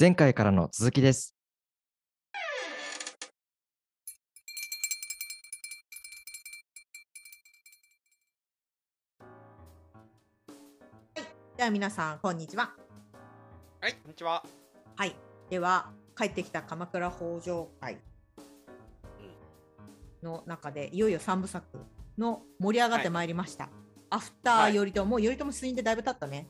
[0.00, 1.36] 前回からの続きです。
[11.54, 12.72] では皆さんこんにちは。
[13.82, 14.42] はい、こんにちは。
[14.96, 15.14] はい。
[15.50, 17.98] では帰ってきた鎌倉北条会
[20.22, 21.62] の中でいよいよ三部作
[22.16, 23.68] の盛り上がってまいりました。
[24.08, 26.48] アフターはい頼朝、もう頼朝死んでだいぶ経ったね。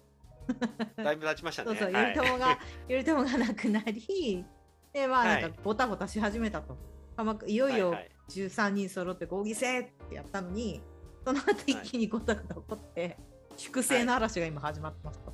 [0.97, 1.69] だいぶ経ちましたね。
[1.69, 2.59] そうそう、はい頼朝が
[2.89, 4.45] 頼朝がなくなり、
[4.93, 6.77] でまあなんはいかボタボタし始めたと。
[7.17, 10.81] 鎌倉いよいよはいはい13人揃って合議制ってやったのに、
[11.25, 13.19] その後一気にゴタゴタ起こって、
[13.57, 15.33] 粛清の嵐が今始まってますと。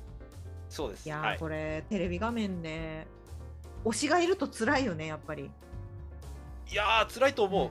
[0.69, 1.05] そうです。
[1.05, 3.07] いやこれテレビ画面で
[3.85, 5.49] 推しがいると辛いよねやっぱり。
[6.69, 7.69] いやー、辛いと思う。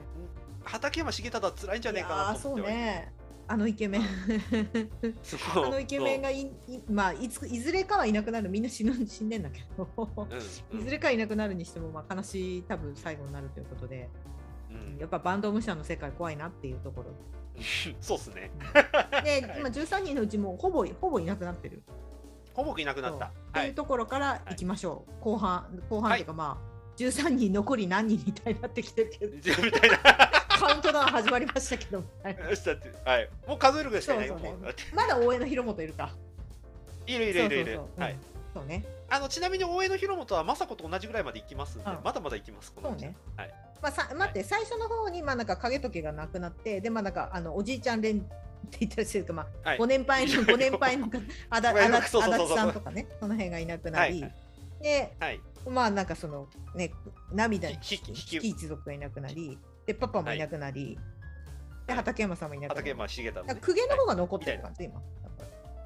[0.65, 2.79] 畠山重忠は辛いんじゃねえかなと思ってはいる。
[2.79, 3.13] うね。
[3.49, 4.03] あのイケメン。
[5.55, 6.51] あのイケメンがいい
[6.91, 9.89] まあいついずれかはいなくなるみんな死ぬ死んでんだけど、
[10.73, 14.09] いずれかいなくなるにしてもまあ悲しい多分最後になるということで、
[14.71, 17.15] うんうんやっぱバンド武者の世界怖いなっていうところ。
[18.01, 18.51] そうっすね。
[19.25, 21.83] で 今13人のうちもうほぼほぼいなくなってる。
[22.53, 23.27] ほぼいなくなった。
[23.27, 23.69] ってはい。
[23.69, 25.25] いうところからいきましょう。
[25.25, 29.37] 後半後半というかまあ13人残り何人みたいになってきてるけど。
[29.63, 29.99] みたいな。
[30.57, 33.29] カウントダウン始まりましたけど、はいよしだってはい。
[33.46, 34.38] もう数えるぐらいしかいないよ。
[34.40, 36.10] そうそうねまだ大江の広元いるか。
[37.07, 38.18] いるいるいるいるはいうん。
[38.54, 38.85] そうね。
[39.09, 42.73] あのちなみに大江の広元は政子と同じぐらいまで行きますんでうん、まだまだ行きます。
[42.74, 43.15] そうね。
[43.37, 43.54] はい。
[43.82, 48.20] まあ、さ待って、最初の方にまあなんか影時計がなくなって、でまあなんかあのおじいちゃん連っ
[48.70, 51.18] て言ったりするか、まあ、はいご年配のご年配の方
[51.51, 54.35] あだあだ足立さんとかね、その辺がいなくなり、はい
[54.82, 55.41] ではい。
[55.68, 56.93] まあなんかそのね
[57.32, 60.38] 涙にひひひひき一族がいなくなり、でパパもい。
[60.38, 60.98] なくなり、
[61.87, 61.96] ではい。
[61.98, 62.90] 畠山さんもいなくな畠り。
[62.90, 65.00] 山重忠の公家の方が残ってる感じ、今。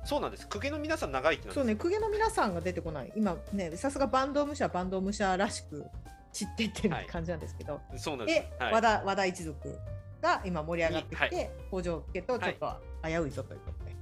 [0.04, 0.48] そうなんです。
[0.48, 1.54] 公家の皆さん長生きなんです。
[1.54, 3.12] そうね、公家の皆さんが出てこない。
[3.14, 5.84] 今ね、さすが坂東武者は坂東武者らしく
[6.32, 7.06] 知ってってるはい。
[7.06, 8.58] 感じなんですけど、そうなんです。
[8.58, 8.64] で、。
[8.64, 8.72] はい。
[8.72, 9.78] 和田和田一族
[10.22, 13.94] が今盛り上がってきて、に北条家とちょっと危ういぞということで、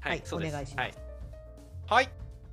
[0.00, 0.52] はいそうです。
[0.52, 0.78] お願いします。
[0.78, 0.94] はい。
[1.86, 2.08] はい。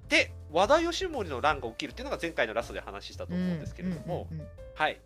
[0.09, 4.47] で、和田義盛の乱が起きるっていうのが前回のラストで話したと思うんですけれども、うんうんうん。
[4.75, 4.99] はい。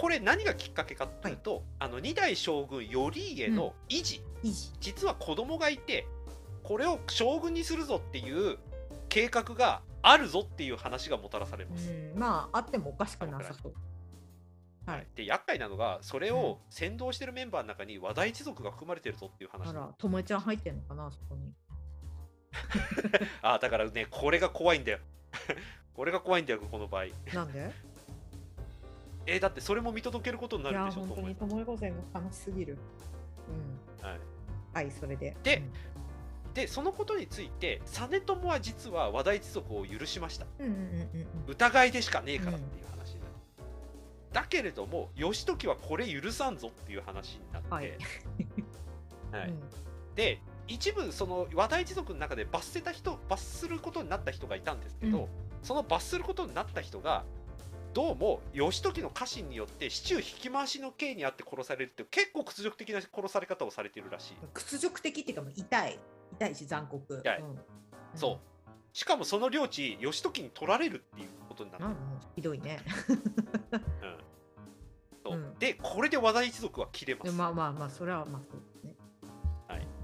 [0.00, 4.72] これ何がきっかけかというと、あの二代将軍頼家の維持、維持。
[4.80, 6.06] 実は子供がいて、
[6.62, 8.56] これを将軍にするぞっていう
[9.10, 11.90] 計画があるぞっていう話がもたらされます。
[11.90, 13.74] うん、まああってもおかしくなさそう。
[14.86, 15.02] ははい。
[15.02, 21.52] い、で厄介なのがそれを先導してるメンバーの中に和田一族が含まれてるぞっていう話あら、ともえちゃん入ってんのかな、そこに。
[23.42, 24.98] あだからね これが怖いんだよ。
[25.92, 27.04] これが怖いんだよこの場合。
[27.34, 27.70] なんで？
[29.26, 32.78] えーだってそれも見届けることにないるや、でしょ本当にともえ御前が悲しすぎる。
[34.02, 34.08] うん。
[34.08, 34.20] はい、
[34.72, 35.36] はい、それで。
[35.42, 36.54] でうん。
[36.54, 40.46] でそのことについて実朝は実は和田一族を許しました。
[40.58, 43.32] うんうんうんうん疑いでしかねえからっていう話になる、
[44.32, 47.90] だけれども義時はこれ許さんぞっていう話になって、はい。
[49.32, 49.50] はい。
[49.50, 49.60] うん。
[50.16, 55.26] で一部その和田一族の中で罰せた人罰することになった人がいたんですけど、うん。
[55.62, 57.24] その罰することになった人が
[57.92, 65.98] どうも義時の家臣によって市中引き回しの刑にあって殺されるっていう結構屈辱的な殺され方をされているらしい、屈辱的っていうかもう痛い。
[66.34, 67.18] 痛いし残酷。
[67.18, 67.40] 痛い。
[67.40, 67.58] うん。
[68.14, 68.38] そう。
[68.92, 71.98] しかもその領地義時に取られるっていうことになった、なんも
[72.36, 72.78] ひどいね。
[73.10, 74.16] うん。
[75.24, 75.36] そう。
[75.36, 75.58] うん。
[75.58, 78.94] でこれで和田一族は切れま、ですまあまあまあそれはまあそうですね。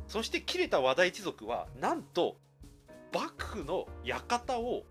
[0.08, 2.36] そして切れた和田一族はなんと
[3.12, 4.84] 幕府の館を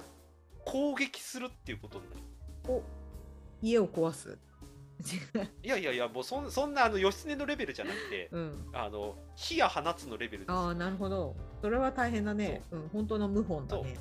[0.66, 2.22] 攻撃するっていうことになる
[2.68, 2.84] お
[3.62, 4.38] 家を壊す。
[5.62, 8.66] いやいやいやもうそんそんなあの義経のレベルじゃなくてうん。
[8.74, 10.52] あの火や放つのレベルです。
[10.52, 11.36] ああなるほど。
[11.62, 12.62] それは大変だね。
[12.72, 12.78] う。
[12.78, 13.96] ん本当の謀反だね。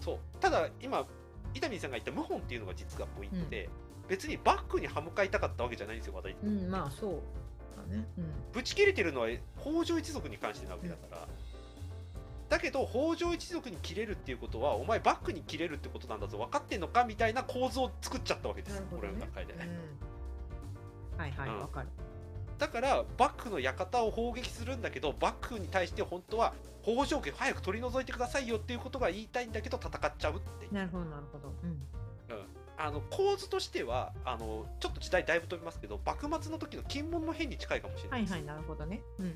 [0.00, 0.18] そう。
[0.40, 1.06] ただ今
[1.54, 3.68] 伊丹さんが言った謀反っていうのが実はポイントで、
[4.08, 7.12] 別にバックに歯向かいたかったわけじゃないんですよ和田一族、うん、うん、まあそう
[7.90, 8.06] だね。
[8.18, 8.24] うん。
[8.52, 9.28] ぶち切れてるのは
[9.60, 11.28] 北条一族に関してなわけだから、
[12.48, 18.80] だけど北条一族に切れるっていうことはお前バックに切れるってことなんだぞ分かってんのかみたいな構図を作っちゃったわけです。
[18.80, 18.86] ね。
[18.98, 21.60] 俺の中で、うん、はいはいうん。
[21.60, 21.88] わかる。
[22.58, 31.54] だからバックの館を砲撃するんだけどバックに対して本当は北条家早く取り除いてくださいよっていうことが言いたいんだけど戦っちゃうってなるほどなるほど。
[31.62, 31.82] うん
[32.78, 39.02] あの構図としてはあのちょっと時代だいぶ飛びますけど幕末の時の金門の変に近いかもしれなです、はいいはいなるほどね。
[39.18, 39.32] うんうん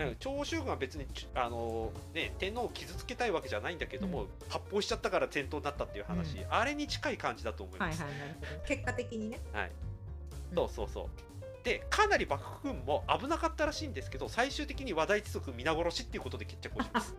[0.00, 0.16] うんうん。
[0.18, 6.46] 長州軍は別にちあの、ね、天皇を傷つけたいわけじゃないんだけども、発砲しちゃったから戦闘になったっていう話、うん。
[6.50, 8.02] あれに近い感じだと思います。
[8.66, 9.40] 結果的にね。
[9.52, 9.70] はい。
[10.50, 10.56] うん。
[10.56, 11.25] そうそうそう
[11.66, 17.12] でかなり幕府軍も危なかったらしいんですけど最終的に和田一族皆殺しっていうことで決着をします。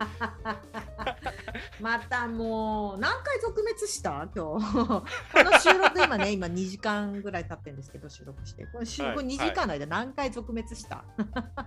[1.82, 4.26] またもう何回続滅した？
[4.34, 4.66] 今日。
[4.88, 5.04] こ
[5.44, 8.64] の収録今ね今2時間ぐらい経ってるんですけど収録して。
[8.68, 11.04] この収録はい2時間の間何回続滅した、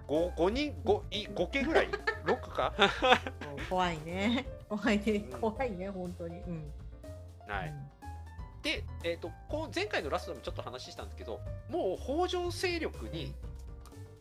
[0.07, 1.89] 5, 5人 5, い5件ぐらい
[2.25, 2.74] ？6か？
[3.69, 4.48] 怖いね。
[4.68, 5.28] 怖いね。
[5.33, 5.39] うん。
[5.39, 6.39] 怖いね本当に。
[6.39, 6.74] うん、
[7.48, 7.90] はい
[8.63, 13.33] で、えー、とこう前回のラストでもちょっと話したんですけどもう北条勢力に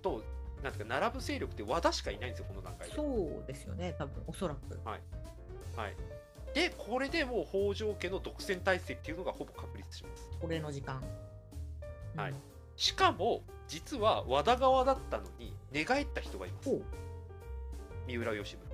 [0.02, 0.22] と
[0.62, 2.94] なんていうか並ぶ勢力って和田しかいないんですよこの段階で。
[2.94, 3.02] そ
[3.42, 4.78] うですよね多分おそらく。
[4.84, 5.00] はい、
[6.54, 10.30] でこれでもう北条家の独占体制っていうのがほぼ確立します。
[10.42, 11.02] 俺の時間。
[12.16, 12.30] はい。
[12.30, 12.36] うん。
[12.76, 16.70] しかも実は和田側だったのに寝返った人がいます。
[16.70, 16.80] お
[18.06, 18.70] 三浦義村。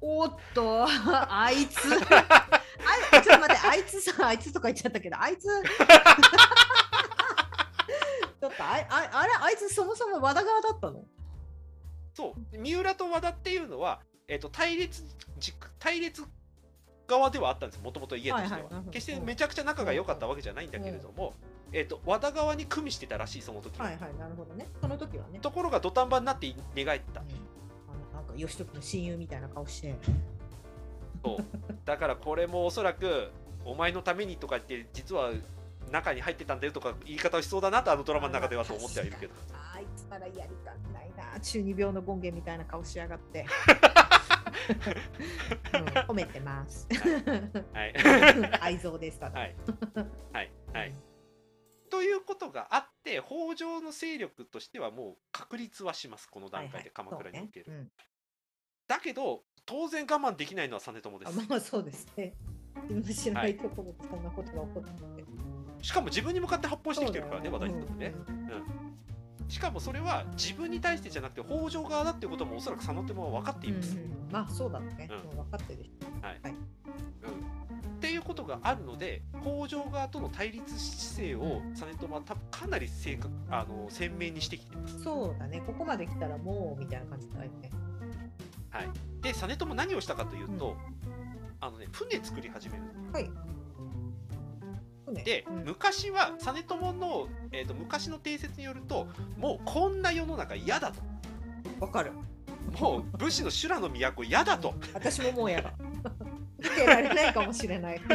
[0.00, 1.88] おっと あいつ
[3.12, 5.44] あいちょっと待ってあいつさあいつとか言っちゃったけどあいつ。
[8.40, 11.04] ちょっとあいあいあれあいつそもそも和田側だったの？
[12.12, 15.02] そう三浦と和田っていうのは、えー、と対立
[15.38, 16.22] 軸対立
[17.06, 21.34] 側ではあったんですもともと家としては,、はいはい決してめちゃくちゃ仲が良かったわけじゃないんだけれども、
[21.72, 24.68] えー、と和田側に組みしてたらしいその時は、はいはいなるほどね。
[24.80, 25.40] その時はね。
[25.40, 27.20] ところが土壇場になって寝返った。
[27.20, 27.26] うん。
[27.28, 29.96] あのなんか義時の親友みたいな顔して
[31.24, 31.36] そう。
[31.84, 33.30] だからこれもおそらく
[33.64, 35.32] お前のためにとか言って実は
[35.90, 39.32] 中に入ってたんだよとか言い方をしそうだなとあのドラマの中ではと思ってはいるけど。
[39.52, 41.40] あいつからやりたくないな。
[41.40, 43.44] 中二病の権限みたいな顔しやがって、
[45.74, 46.86] うん、褒めてます。
[47.72, 47.94] はい。
[48.60, 49.56] 愛憎ですただ、はい。
[50.32, 50.52] はい。
[50.72, 50.94] はい。
[51.90, 56.28] ということがあって北条の勢力としてはもう確立はします。
[56.28, 57.88] この段階で鎌倉における、そうね。
[58.88, 61.48] だけど当然我慢できないのは実朝です。
[61.48, 62.34] まあそうですね。
[62.82, 65.22] 自分の知らないところでそんなことが起こって。
[65.22, 65.24] て
[65.82, 68.44] しかも自分に向かって発砲してきてるからねそうだよ和田一族ね、うん
[69.46, 75.36] しかもそれは自分に対してじゃなくて北条側だっていうこともおそらく実朝は分かっています、うんうんまあそうだね、うん。
[75.36, 76.50] 分かってるしうん。
[76.50, 85.02] っていうことがあるので北条側との対立姿勢を実朝は多分かなり正確あの鮮明にしてきてます。
[85.02, 85.62] そうだね。
[85.66, 87.70] ここまで来たらもうみたいな感じだよね
[89.20, 90.76] で実朝何をしたかというと、
[91.60, 92.82] あのね船作り始める。
[93.12, 93.30] はい。
[95.06, 95.22] 船。
[95.22, 95.64] で、うん。
[95.64, 101.00] 昔は実朝の、えー、と昔の定説によるともうこんな世の中嫌だと。
[101.80, 102.12] わかる。
[102.80, 104.74] もう武士の修羅の都嫌だと。
[104.92, 105.72] 私ももうやだ。
[106.58, 108.00] 受けられないかもしれない。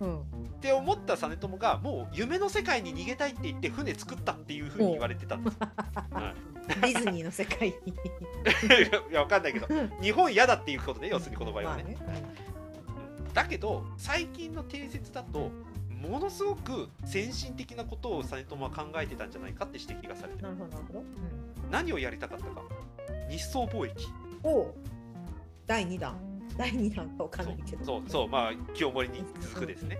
[0.00, 0.22] うん、っ
[0.60, 5.58] て思った実朝がもう夢の世界に逃げたいって言って船作ったっていうふうに言われてたんです、
[6.68, 7.92] ディズニーの世界に。
[9.10, 9.66] いやわかんないけど
[10.00, 12.22] 日本嫌だっていうことね要するにこの場合はね,、まあね。
[13.32, 15.50] だけど最近の定説だと
[15.90, 20.42] ものすごく先進的なことを実朝は考えてたんじゃないかって指摘がされてる。
[20.42, 21.70] なるほどなるほど、うん。
[21.70, 22.62] 何をやりたかったか。
[23.30, 24.08] 日宋貿易。
[24.42, 24.74] おう。
[25.66, 26.16] 第2弾。
[26.56, 27.84] 第2弾かわかんそないうけど。
[27.84, 29.98] そうそうまあ清盛に続くですね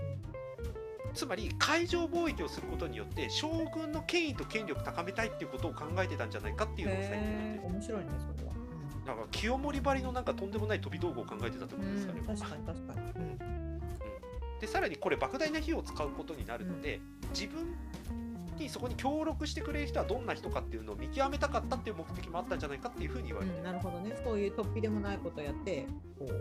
[1.15, 8.07] つまり海上貿易をすることによって将軍の権威と権力高めたいっていうことを考えてたんじゃないかっていうのが最近の定説へえ面白いね
[8.37, 8.55] それは。
[9.07, 13.39] なんか清盛ばりのなんかとんでもない飛び道具を考えてたってことですかね、うん確かに確かに、うん。
[14.61, 17.01] でさらにこれ莫大な費用を使うことになるので、
[17.31, 17.75] 自分
[18.59, 24.17] にそこに協力してくれる人はどんな人かっていうのを見極めたかったっていう目的もあったんじゃないかっていうふうに言われてうん、る、なるほどね。
[24.25, 25.87] そういう突飛でもないことをやって
[26.19, 26.33] こう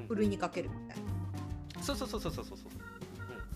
[0.00, 0.06] うん。
[0.08, 0.96] ふるいにかけるみたい
[1.76, 1.82] な。
[1.82, 2.87] そうそうそうそうそうそう、うん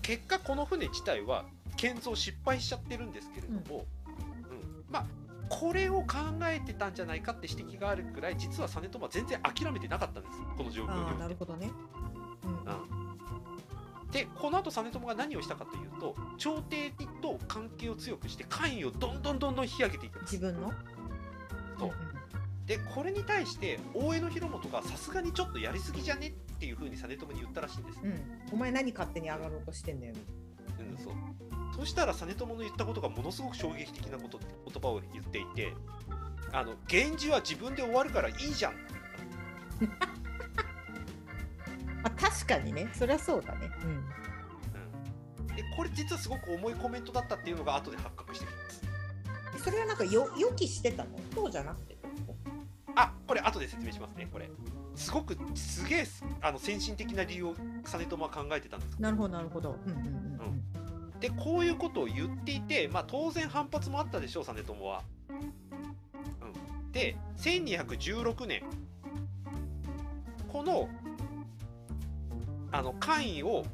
[0.02, 1.44] 結果この船自体は
[1.76, 3.87] 建造失敗しちゃってるんですけれども、
[4.50, 5.06] うんまあ
[5.49, 11.71] これを考えてたんじゃないかって指摘があるくらい実は実朝は全然諦めてなかったんですこの状況にないるほどね、
[12.44, 14.11] うんうん。
[14.11, 16.90] でこの後実朝が何をしたかというと朝廷
[17.21, 20.32] と関係を強くして官位をどんどんどんどん引き上げていきます。
[20.32, 20.73] 自分の？
[21.78, 21.90] そう。
[21.90, 21.92] ん
[22.64, 26.28] でこれに対して大江広元がさすがにちょっとやりすぎじゃね？
[26.28, 26.32] っ
[26.62, 28.11] ていうふうに実朝に言ったらしいんです、うん。
[28.11, 28.21] うん、
[28.52, 30.14] お前何勝手に上がろうとしてんだよ。
[30.78, 31.14] うん、そう。
[31.76, 35.75] そしたら実朝の言ったことがものすごく衝撃的なこと言葉を言っていて
[36.52, 38.75] あの源氏は自分で終わるからいいじゃん。
[42.00, 42.88] ま あ、確かにね。
[42.95, 43.69] そりゃそうだね。
[43.83, 43.87] う
[45.49, 45.57] ん。
[45.57, 49.64] でこれ実はすごく重いコメントだったっていうのが後で発覚してきます。
[49.64, 51.19] それはなんかよ予期してたの？
[51.35, 51.97] そうじゃなくて
[52.95, 54.49] あこれ後で説明しますねこれ
[54.94, 56.06] すごくすげえ
[56.40, 59.00] あの先進的な理由を実朝は考えてたんです。
[59.00, 59.76] なるほどなるほど。
[59.87, 61.20] うんうんうんうん。
[61.20, 65.02] でこういうことを言っていて、まあ、当然反発もあったでしょう実朝は。
[65.30, 65.34] う
[66.88, 68.62] ん、で1216年
[70.49, 70.88] この
[72.72, 73.64] あの官位を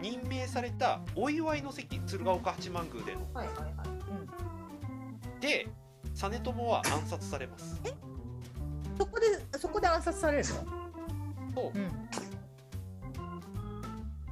[0.00, 3.20] 任命されたお祝いの席鶴岡八幡宮での。
[3.32, 3.64] はいはいは
[5.38, 5.68] い、で
[6.14, 7.80] 実朝は暗殺されます
[8.98, 10.54] そこでそこで暗殺されるの？
[11.54, 11.78] とう。
[11.78, 12.08] ん。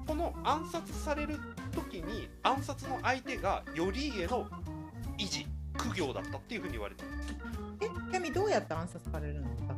[0.06, 1.38] この暗殺される
[1.72, 4.46] 時に暗殺の相手が頼家の
[5.18, 5.46] 維持
[5.76, 7.08] 苦行だったっていうふうに言われてる。
[7.80, 9.48] えちなみにどうやって暗殺されるの？
[9.66, 9.76] だっ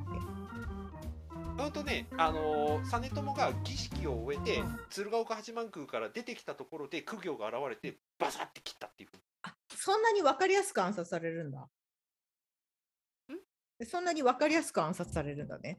[1.66, 4.78] うんとね、あのー実朝が儀式を終えて、うん。
[4.90, 9.22] 鶴岡八幡宮から出てきたところで苦行が現れてバサッて切ったっていうふうに。
[9.68, 11.66] けそんなに分かりやすく暗殺されるんだ
[13.84, 15.78] そんなに分かりやすく暗殺されるんだね。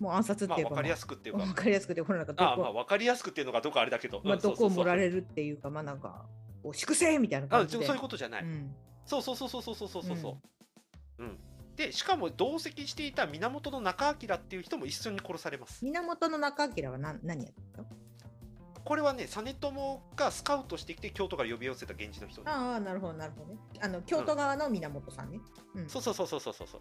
[0.00, 1.44] もう暗殺っまあていうか、分かりやすくっていうか。
[1.44, 6.26] 分かりやすくてこれなんかどこああまあ分かりやすくっていうのがどこあれだけど、まあ、どこを盛られるっていうか、まあなんか、
[6.62, 7.84] こう粛清みたいなあ感じで。
[7.84, 8.74] ちょそういうことじゃない、うん。
[9.04, 10.02] そうそうそうそうそうそうそう。
[10.16, 10.38] そ
[11.20, 11.38] ううん、
[11.74, 15.84] でしかも同席していた源中明っていう人も一緒に殺されます。
[15.84, 17.88] 源中明は何何やったの？
[18.84, 22.50] これはね実朝がスカウトしてきて京都から呼び寄せた源氏の人ね。
[22.50, 23.58] ああ、なるほど、なるほどね。
[23.80, 25.40] あの、京都側の源さんね。
[25.74, 25.88] うん。
[25.88, 26.80] そうそうそうそうそうそうそう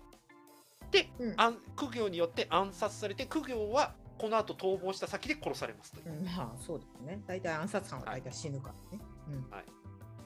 [0.92, 7.22] で、うん暗苦行によって暗殺されて苦行はこの後逃亡した先で殺されますといううん、まあ、そうですね。
[7.28, 9.04] 大体暗殺犯は大体死ぬからね。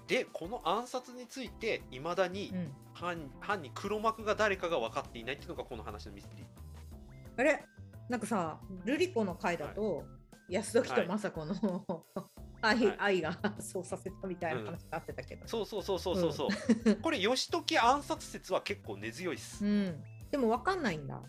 [0.07, 2.57] でこの暗殺についていまだにうん。
[2.57, 2.71] うん。
[2.93, 6.45] 犯犯に黒幕が誰かが分かっていないっていうのがこの話のミステリー
[7.37, 7.63] あれ？
[8.09, 10.03] なんかさ、ルリコの回だと、
[10.49, 12.05] 安時と政子の、
[12.61, 15.47] 愛はい愛がそうさせたみたいな話があってたけど。
[15.47, 16.47] そうそうそうそうそうそ
[16.91, 20.03] う、これ義時暗殺説は結構根強いです、うん。
[20.31, 21.21] でも分かんないんだ。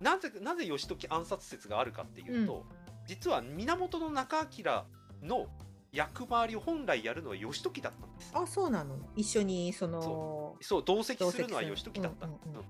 [0.00, 2.66] なぜなぜ義時暗殺説があるかっていうと、
[3.06, 4.84] 実は源中明
[5.22, 5.46] の
[5.92, 8.32] 役回りを本来やるのは義時だったんです。
[8.34, 8.98] あ、そうなの。
[9.14, 10.82] 一緒に、その、そう。
[10.84, 12.64] 同席するのは義時だった、うんうんうんうん。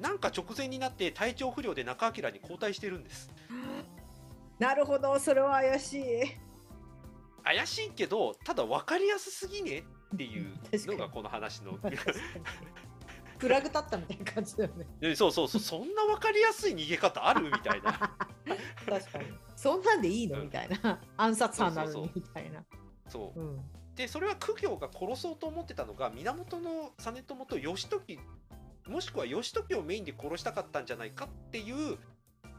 [0.00, 3.30] なんか直前になって体調不良で中明に交代してるんです。
[4.58, 6.04] なるほど、それは怪しい。
[7.44, 11.78] 怪しいけどただ分かりやすすぎねっていうのがこの話の
[13.38, 14.86] フラグ立ったみたいな感じだよね。
[15.00, 17.92] でそうそうそうそんな分かりやすい逃げ方あるみたいな
[18.86, 19.26] 確かに。
[19.56, 21.00] そんなんでいいのうんみたいな。
[21.16, 22.64] 暗殺犯なのにそうそうみたいな。
[23.08, 23.70] そううん。
[23.94, 28.18] でそれは苦行が殺そうと思ってたのが源の実朝と義時
[28.88, 31.98] もしくは義時をメインで殺したかったんじゃないかっていう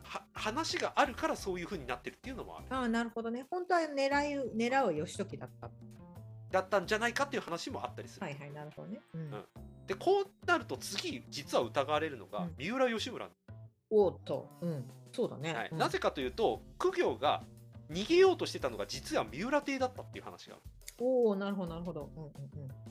[0.04, 3.46] は話があるからそういう風になってるっていうのもあるああ、なるほどね。
[3.50, 5.70] 本当は狙い、狙うは義時だった。
[6.52, 9.02] だったんじゃないかっていう話もあったりする、はいはい、なるほどね。
[9.14, 9.22] うん。
[9.22, 9.46] うん
[9.88, 13.30] でこうなると次実は疑われるのがうん三浦義村、
[13.90, 14.50] おーっと。
[14.62, 14.84] うん。
[15.12, 15.54] そうだね。
[15.54, 17.44] はいうんなぜかというと苦行が
[17.92, 20.64] 逃げようとしてたのが実は三浦邸だったっていう話がある、
[21.00, 22.10] おおなるほど、なるほど。
[22.16, 22.32] うんうん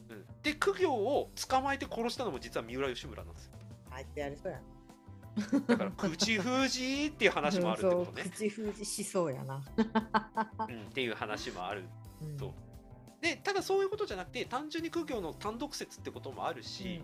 [0.09, 0.19] うん。
[0.19, 3.53] うんで苦行を捕まえて殺したのも実は三浦義村なんですよ
[3.91, 4.65] あいつやりそうやな。
[5.67, 9.65] だから口封じっていう話もあるってことね 口封じしそうやな。
[10.69, 11.85] うん、っていう話もある
[12.23, 12.37] うん
[13.25, 17.03] でただそういうことじゃなくて単純に苦行の単独説ってこともあるし、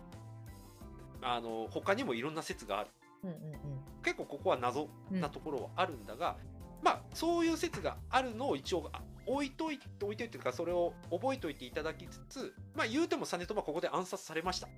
[1.23, 2.91] あの他にもいろんな説がある
[3.25, 3.61] うんうんうん
[4.03, 5.21] 結構ここは謎うん。
[5.21, 6.37] なところはあるんだが、
[6.83, 14.69] まあそういう説があるのを一応あ置いといて置いといてというかそれを覚えておいていただきつつまあ言うても実朝はここで暗殺されました。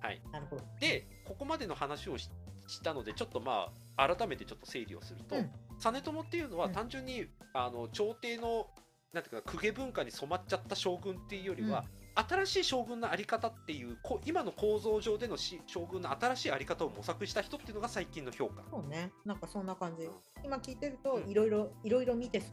[0.00, 0.62] はい、なるほど。
[0.78, 2.30] でここまでの話をし
[2.68, 8.68] したのでちょっとまあ改めてちょっと整理をすると、うん実朝っていうのはうん単純に、あの朝廷の
[9.12, 18.62] なんていうか公家文化に染まっちゃった将軍っていうよりは、新しい将軍のあり方っていうこ今の構造上でのし将軍の新しいあり方を模索した人っていうのが最近の評価。
[18.70, 19.12] そうね。
[19.24, 20.12] なんかそんな感じうん。
[20.44, 22.50] 今聞いてるとう、んいろいろ、いろいろ見てそう。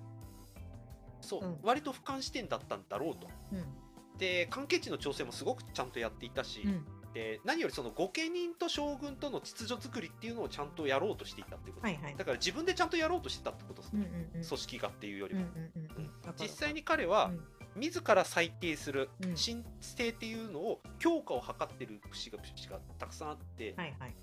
[1.21, 3.27] そう、うん割と俯瞰視点だったんだろうと。
[3.51, 4.17] うん。
[4.17, 6.85] で関係値の調整もすごくちゃんとやっていたし、うん。
[7.13, 12.15] で何よりその御家人と将軍との秩序作りっていうのをちゃんとやろうとしていたっていうこと、はいはい。
[12.15, 13.81] だから自分でちゃんとやろうとしてたってこと。
[13.81, 14.45] ですね、うんうんうん。
[14.45, 16.03] 組織化っていうよりうんうも、んうん。
[16.03, 16.33] うん。
[16.39, 17.31] 実際に彼は
[17.75, 17.79] うん。
[17.79, 19.37] 自ら裁定するうん。
[19.37, 24.15] 申請っていうのを強化を図ってる節が節がたくさんあって、はいはい。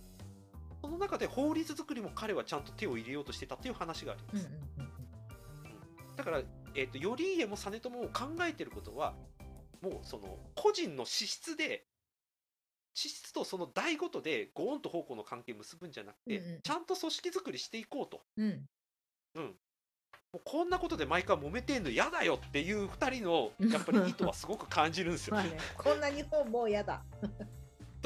[0.80, 4.94] その中で法律作りも彼はちゃんと手を入れようとしてたっていう話があります、うんうんうん
[6.16, 6.42] だから、
[6.74, 9.14] えー、と頼家も実朝も考えてることは
[9.82, 11.84] もうその個人の資質で
[12.94, 18.66] 資質とその代ごとでご恩と奉公の関係を結ぶんじゃなくて、うんうんちゃんと組織作りしていこうとうん。
[19.36, 25.34] もうこんなことで毎回揉めてんの嫌だよっていう2人の やっぱり意図はすごく感じるんですよ。
[25.34, 27.04] まあね、こんな日本もう嫌だ。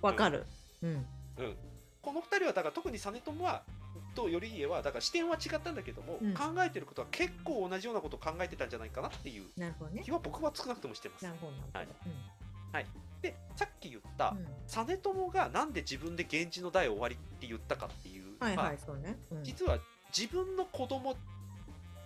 [0.00, 0.46] わかる。
[0.82, 1.06] うん。
[2.00, 3.64] この2人はだから特に実朝は
[4.14, 10.10] と頼家はだから視点は違ったんだけども、うん考えてることは結構同じようなことを考えてたんじゃないかなっていうなるほどね気。
[10.10, 11.32] は僕は少なくともしてますな。
[11.32, 11.78] るほどなるほど。
[11.78, 12.41] はいうん
[13.22, 14.46] でさっき言った、うん。
[14.66, 19.16] 実朝がなんで自分で源氏の代を終わりって言ったかっていう、まあはいはい、そうね。
[19.30, 19.44] うん。
[19.44, 19.78] 実は
[20.16, 21.14] 自分の子供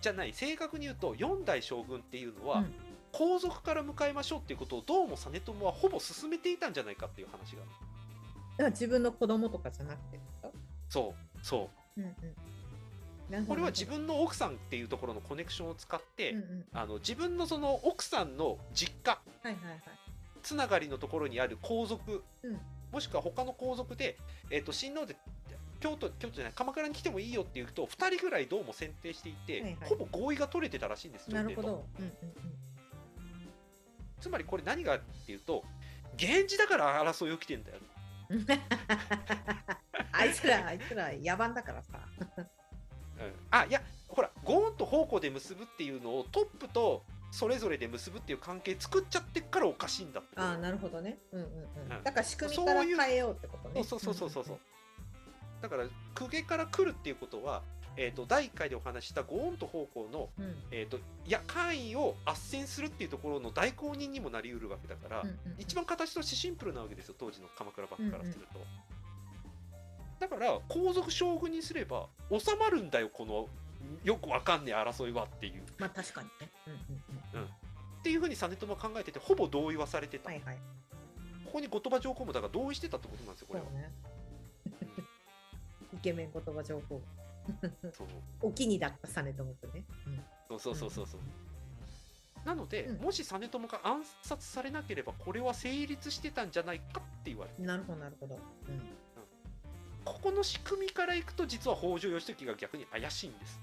[0.01, 2.73] じゃない正確に言うと4代将軍っていうのは、うん。
[3.11, 7.71] 皇族から迎えましょうっていうことをどうも実朝はほぼ進めていたんじゃないかっていう話がある。
[7.71, 10.19] だから自分の子供とかじゃなくて
[10.89, 11.99] そうそう。
[12.01, 12.09] んうん。
[12.09, 12.13] う
[13.31, 13.45] ほど。
[13.47, 16.65] これは自分の奥さんっていうところのコネクションを使って、うんうん。
[16.73, 19.81] あの自分のその奥さんの実家はいはいはい
[20.47, 22.57] つながりのところにある皇族、うん。
[22.89, 24.17] もしくは他の皇族で、
[24.49, 25.17] えー、と親王で
[25.81, 29.77] 京都京都じゃない鎌倉に来てもいいよっていうと2人ぐらいどうも選定していて、はいはい。
[29.83, 31.67] ほぼ合意が取れてたらしいんですなるほ朝廷と。
[31.67, 32.11] どうんうん。
[34.21, 35.65] つまりこれ何がっていうと
[36.17, 37.77] 源氏だから争い起きてんだよ。
[38.29, 38.45] う ん
[40.13, 41.99] あいつらあいつら野蛮だからさ。
[42.37, 42.45] うん。
[43.51, 47.03] あいやほらゴーンと奉公で結ぶっていうのをトップと
[47.37, 51.19] それぞれで結ぶっていう関係作っちゃってっからおかしいんだああなるほどね。
[51.31, 51.97] うんうんうん。
[51.97, 52.03] うん。
[52.03, 53.83] だから仕組みから変えようってことね。
[53.83, 54.57] そうそうそうそうそう。
[55.61, 55.83] だから
[56.17, 57.61] 公家から来るっていうことは、
[57.95, 60.45] えー、と第1回でお話ししたゴーンと奉公の、うん。
[60.45, 68.59] うんえー、といや官位を斡旋するっていうところの代行人にもなりうるわけだから、うんうん一番形としてシンプルなわけですよ当時の鎌倉幕府からすると、
[70.19, 73.47] だから皇族将軍にすれば収まるんだよこの
[74.03, 75.63] よくわかんねえ争いはっていう。
[75.77, 76.49] まあ確かにね。
[76.65, 76.96] うんうん
[77.33, 77.43] うん。
[77.43, 77.47] っ
[78.03, 80.57] ていうふうに実朝は考えててほぼ同意はされてた、はいはい。
[81.45, 83.91] ここに後鳥羽上皇もだから同意してたってことなんですよこれは、ね。
[85.93, 87.01] イケメン言葉情報。
[87.93, 88.07] そう。
[88.41, 89.83] お気にだった実朝とね。
[90.47, 91.19] そうそうそうそうそう。
[92.45, 93.03] なので、うん。
[93.03, 98.35] もし実朝が暗殺されなければこれは成立してたんじゃないかって言われてうんなるほどなるほど。
[98.35, 98.97] うん。
[100.05, 103.59] ここの仕組みからいくと実は北条義時が逆に怪しいんです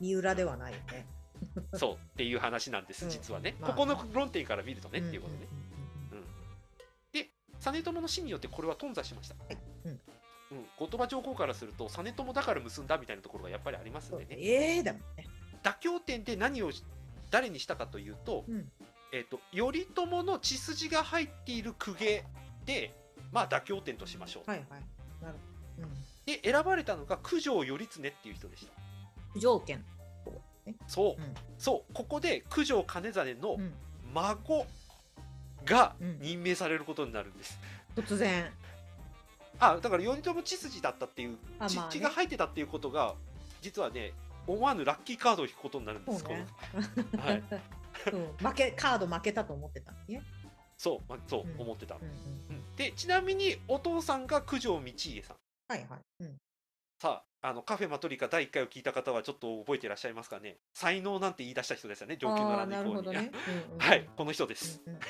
[0.00, 1.06] 三浦ではないよね
[1.74, 3.10] そうっていう話なんですうん。
[3.10, 6.26] 実はね、まあここの論点から見るとねっていうことね、んんんん。
[7.72, 9.58] 実朝の死によってこれは頓挫しました、い。
[9.84, 10.00] うん。
[10.52, 10.66] うん。
[10.78, 15.26] 後鳥羽上皇からすると実朝だから結んだみたいなところがやっぱりありますんでねええだもんね。
[15.62, 16.84] 妥協点で何をし
[17.30, 18.70] 誰にしたかというと,、うん。
[19.12, 22.24] えー、と頼朝の血筋が入っている公家
[22.64, 22.94] で
[23.32, 24.82] まあ妥協点としましょう、はいはい。
[25.22, 25.34] なる
[25.76, 25.88] ほど。
[25.88, 25.94] うん。
[26.26, 28.72] で選ばれたのが九条頼経っていう人でした。
[29.32, 29.84] 不条件
[30.88, 31.34] そう、うん。
[31.58, 31.92] そう。
[31.94, 33.72] ここで九条兼実のうん。
[34.14, 34.66] 孫
[35.64, 36.18] がうん。
[36.20, 37.58] 任命されることになるんです、
[37.94, 38.50] 突然。
[39.60, 41.36] あだから頼朝血筋だったっていう
[41.68, 41.92] 血,、あまあね。
[41.92, 43.14] 血が入ってたっていうことが
[43.60, 44.12] 実はね
[44.46, 46.24] 思わぬラッキーカードを引くことになるんです。
[46.24, 46.46] ね。
[47.18, 47.42] はい。
[48.12, 48.16] う。
[48.16, 49.92] ん負けカード負けたと思ってた
[50.78, 51.60] そう、まあ、そう、うん。
[51.60, 52.76] 思ってた、うん。
[52.76, 55.36] でちなみにお父さんが九条道家さん。
[55.68, 56.00] はいはい。
[56.20, 56.38] うん
[56.98, 60.56] さああのカフェマトリカ第1回を聞いた方はちょっと覚えていらっしゃいますかね。
[60.74, 63.30] 才能なんて言い出した人ですよね上級のああ乱以降になるほどね。
[63.68, 63.78] うんうん。
[63.86, 65.00] はいこの人です、うんうん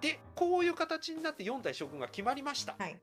[0.00, 2.96] でこういう形になって4代将軍が決まりました、はい。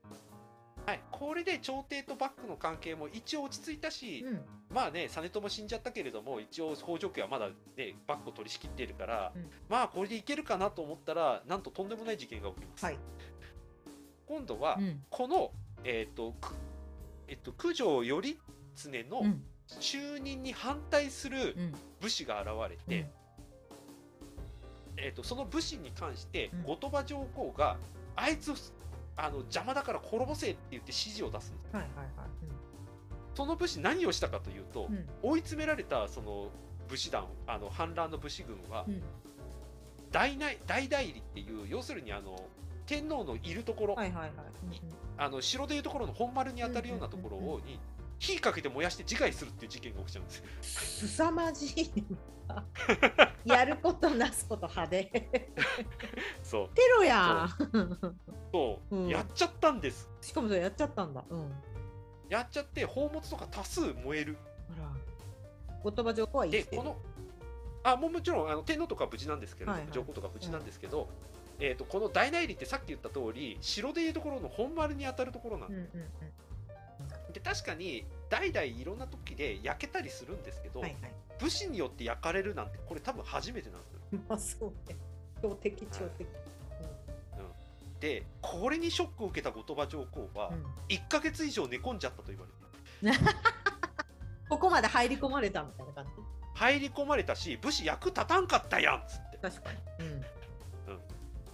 [0.86, 4.46] はい、これで朝廷と幕府の関係も一応落ち着いたし、うん。
[4.70, 9.50] まあね実朝死んじゃったけれども一応北条家はまだね幕府を取り仕切っているから、うん。
[9.68, 13.00] まあこれでいけるかなと思ったらなんととんでもない事件が起きます、はい。
[14.26, 15.04] 今度は、うん。
[15.10, 15.52] この
[15.84, 16.56] えっ、とく
[17.28, 18.22] えっと九条頼
[18.76, 19.44] 経のうん。
[19.80, 21.74] 就任に反対するうん。
[22.00, 23.10] 武士が現れて、
[24.98, 26.64] えっとその武士に関してうん。
[26.64, 27.78] 後鳥羽上皇が
[28.16, 28.56] あいつを
[29.18, 31.76] あの邪魔だから滅ぼせって言って指示を出すんです。
[31.76, 32.08] はいはいはい。
[33.34, 35.06] その武士何をしたかというと、うん。
[35.24, 36.50] 追い詰められたその
[36.88, 39.02] 武士団あの反乱の武士軍はうん。
[40.12, 42.40] 大内大代理っていう要するにあの
[42.86, 44.30] 天皇のいるところ、はいはいはい。
[44.30, 44.36] うん
[45.18, 47.80] あの城でいうところの本丸に当たるようなところをに
[48.20, 50.44] 火かけて燃やして自害するっていう事件が起きちゃうんですよ。
[50.62, 52.04] すさまじい
[53.46, 55.06] やることなすこと派手。
[55.06, 55.50] テ
[56.44, 56.70] そう。
[56.98, 57.46] ロや。
[57.46, 57.50] ん
[58.52, 59.08] そう、うん。
[59.08, 60.10] やっちゃったんです。
[60.22, 61.24] しかもそれやっちゃったんだ。
[61.30, 61.52] うん。
[62.30, 64.38] やっちゃって宝物とか多数燃える。
[65.84, 66.98] 言葉上皇はでこの
[67.84, 69.94] あもうもちろんあの天皇とかは無事なんですけれども、はいはい。
[69.94, 71.08] 上皇とか無事なんですけど、
[71.60, 75.90] えー、とこの大内裏ってさっき言った通り城でいうところの本丸に当たるところなんでうんうん
[77.34, 81.12] で確かに代々いろんな時で焼けたりするんですけど、うんはいはい。
[81.38, 84.00] 武士によって焼かれるなんてこれ多分初めてなんですよ。
[84.30, 84.96] まあそうね。
[85.42, 86.28] 強敵強敵。
[88.00, 90.56] でこれにショックを受けた後鳥羽上皇はうん。
[90.56, 92.46] うん1ヶ月以上寝込んじゃったと言わ
[93.02, 93.18] れて
[94.48, 96.12] ここまで入り込まれたみたいな感じ？
[96.54, 99.38] 入り込まれたし武士役立たんかったやんっつって。
[99.38, 100.06] い確かに。
[100.06, 100.26] うん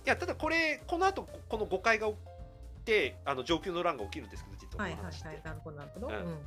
[0.05, 2.17] やただこれこの後ここの誤解が起き
[2.85, 5.27] てあの上級の乱が起きるんですけど実ははいはいこの話って。
[5.27, 6.07] はいなるほどなるほど。
[6.07, 6.13] うん。
[6.13, 6.41] うん。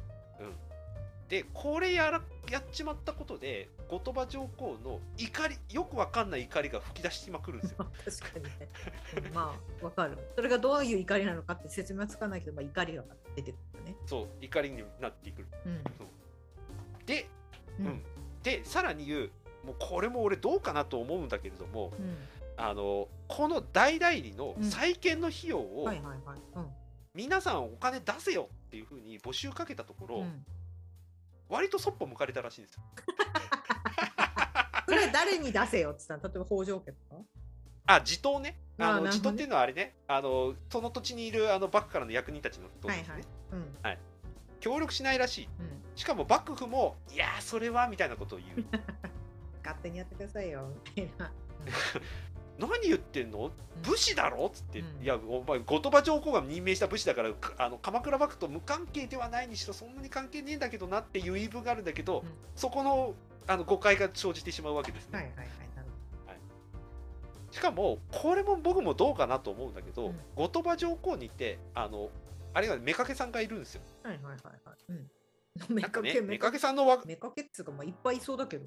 [1.29, 7.77] でこれやらやっちまったことで後鳥羽上皇の怒りよくわかんない怒りが吹き出しまくるんですよ。
[7.79, 8.69] ま あ確かにね。
[9.27, 10.19] うんまあわかる。
[10.35, 13.05] それがどういう怒りなのかって説明はつかないけど、まあ、怒りが
[13.37, 13.97] 出てくるよね。
[14.07, 15.47] そう怒りになっていく。
[15.65, 15.85] うん。
[17.07, 17.27] で、
[17.79, 17.87] うん。
[17.87, 18.03] うん。
[18.43, 19.31] でさらに言う
[19.65, 22.17] もうこれも俺どうかなと思うんだけれどもうん
[22.57, 24.65] あのこの大代理のうん。
[24.65, 25.89] 再建の費用を
[27.15, 30.45] 皆さんお金出せよっていうふうに募集かけたところ、うん。
[31.49, 32.83] 割とそっぽ向かれたらしいんですよ。
[34.87, 37.23] それ誰に出せよって言ったら例えば北条家とか？
[37.87, 38.59] あ地頭ね。
[38.79, 39.95] あの地頭っていうのはあれね。
[40.09, 43.95] あのその土地にいるあの幕府からの役人たちのことですね、はいはい。
[43.95, 43.99] うん。
[44.61, 45.49] 協力しないらしい。
[45.61, 45.83] うん。
[45.95, 48.67] しかも幕府もいやーそれはみたいなことを言う。
[49.65, 51.33] 勝手にやってくださいよみたいな
[52.59, 53.51] 何言ってんの？
[53.83, 54.47] 武士だろ？
[54.47, 55.03] っつって、うん。
[55.03, 56.87] いやお前後鳥羽上皇が任命した。
[56.87, 62.29] 武士だからかあの鎌倉幕府と無関係ではないにしろそんなに関係ねえんだけどなっていう言い分があるんだけど、うん。
[62.55, 63.15] そこの
[63.47, 65.89] あの誤解が生じてしまうわけですね、はいはいはいなる
[67.51, 70.17] しかもこれも僕もどうかなと思うんだけど、うん。
[70.35, 72.11] 後鳥羽上皇にってあの
[72.53, 73.83] あれが妾さんがいるんですよ。
[74.03, 74.77] はいはいはいはい。
[74.91, 75.75] うん。
[75.75, 78.67] め なんかねかけめか妾さんのわめかけっつうかまあいっぱいいそうだけど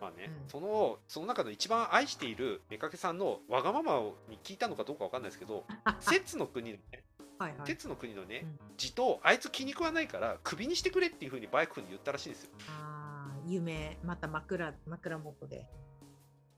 [0.00, 0.48] まあね、うん。
[0.48, 5.64] そのその中の一番愛している妾さんのわがままに聞いたのかどうかわかんないですけど
[6.00, 7.02] 摂の国のね
[7.38, 7.66] はいはい。
[7.66, 8.76] 鉄の国のねうん。
[8.76, 12.50] 地頭あいつ気に食わないからクビにしてくれっていうふうにバイクに言ったらしいんですよ。
[12.68, 13.98] ああ夢。
[14.04, 15.66] また枕枕元で。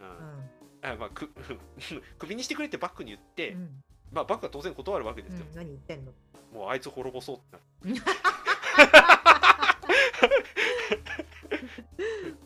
[0.00, 0.06] うん。
[0.06, 0.50] うん。
[0.82, 1.28] あまあ、く
[2.18, 3.82] クビにしてくれってバックに言って、うん。
[4.12, 5.46] まあ、バックは当然断るわけですよ。
[5.48, 5.56] うん。
[5.56, 6.12] 何言ってんの？
[6.52, 8.02] もうあいつ滅ぼそうってなる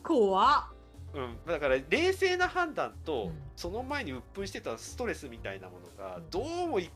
[0.03, 0.74] 怖っ
[1.15, 3.33] うん、だから冷静な判断と、うん。
[3.57, 6.31] その前に鬱憤してたストレスみたいなものがうん。
[6.31, 6.91] どうも一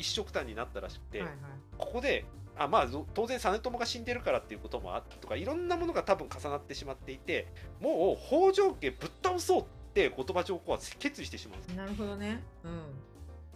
[0.00, 1.36] 緒くたになったらしくて、はいはい。
[1.76, 2.24] ここで
[2.56, 7.46] あまあぞ当然実朝が死んでるからっていうこともあったとかいろんなものが多分重なってしまっていて
[7.80, 11.82] もう北条家ぶっ倒そうって後鳥羽上皇は決意してしまうんですよ。
[11.82, 12.42] なるほどね。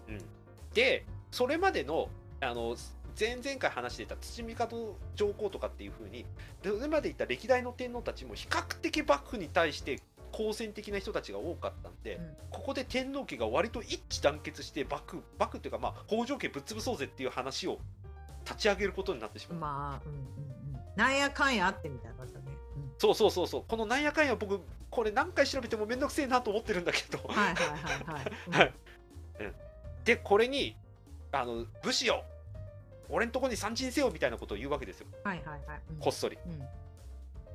[0.09, 0.14] うん。
[0.14, 0.22] うん。
[0.72, 2.09] でそれまでの
[2.40, 2.77] あの
[3.18, 4.66] 前々回話していた土帝
[5.14, 6.25] 上皇とかっていう風に
[6.62, 10.01] それまでいった歴代の天皇たちも比較的幕府に対して
[10.33, 12.37] 好戦的な人たちが多かったんで、うん。
[12.51, 17.79] ここで天皇家が割と一致団結して幕府幕府っていうかまあ北条家ぶっ潰そうぜっていう話を
[18.44, 20.27] 立ち上げることになってしまう、まあうんうんうん。
[20.96, 22.46] なんやかんやあってみたいな感じだね
[22.98, 23.64] そうそうそうそう。
[23.68, 27.66] このなんやかんや僕これ何回調べてもめんどくせえなと思ってるんだけど、うんはいはい
[28.09, 28.33] はいはい。
[28.48, 28.55] うん。
[28.57, 28.72] はい。
[30.05, 30.77] でこれに
[31.31, 32.25] あの武士よ
[33.12, 35.07] 俺んとこに参陣せよみたいなことを言うわけですよ。
[35.22, 35.81] はいはいはい。
[35.90, 35.96] うん。
[35.98, 36.38] こっそり。
[36.46, 36.62] うん。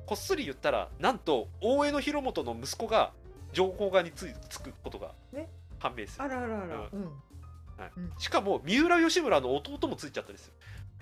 [0.06, 3.12] こっそり言ったらなんと大江広元の息子が
[3.52, 5.48] 上皇側についつくことがえ
[5.80, 6.24] 判明する。
[6.24, 6.76] あらあらあら。
[6.76, 6.98] うう
[8.00, 8.12] ん。
[8.18, 10.52] しかも三浦義村の弟もついちゃったんですよ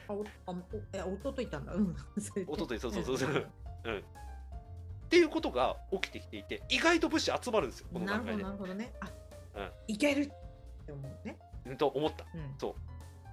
[0.09, 0.57] あおあお
[0.93, 1.75] え弟いたんだ。
[1.75, 1.97] うん。
[2.49, 3.31] 弟いそうそうそうそう。
[3.31, 3.35] ん。
[3.35, 3.39] ん。
[3.39, 3.43] っ
[5.11, 8.93] ていうことが起きてきていて意外と武士集まるんですよこのなるほど段階でなるほどね。
[9.01, 9.11] あ
[9.57, 9.71] うん。
[9.89, 10.27] いけるっ
[10.87, 11.39] て思うね。
[11.67, 12.25] うんと思った。
[12.35, 12.55] うん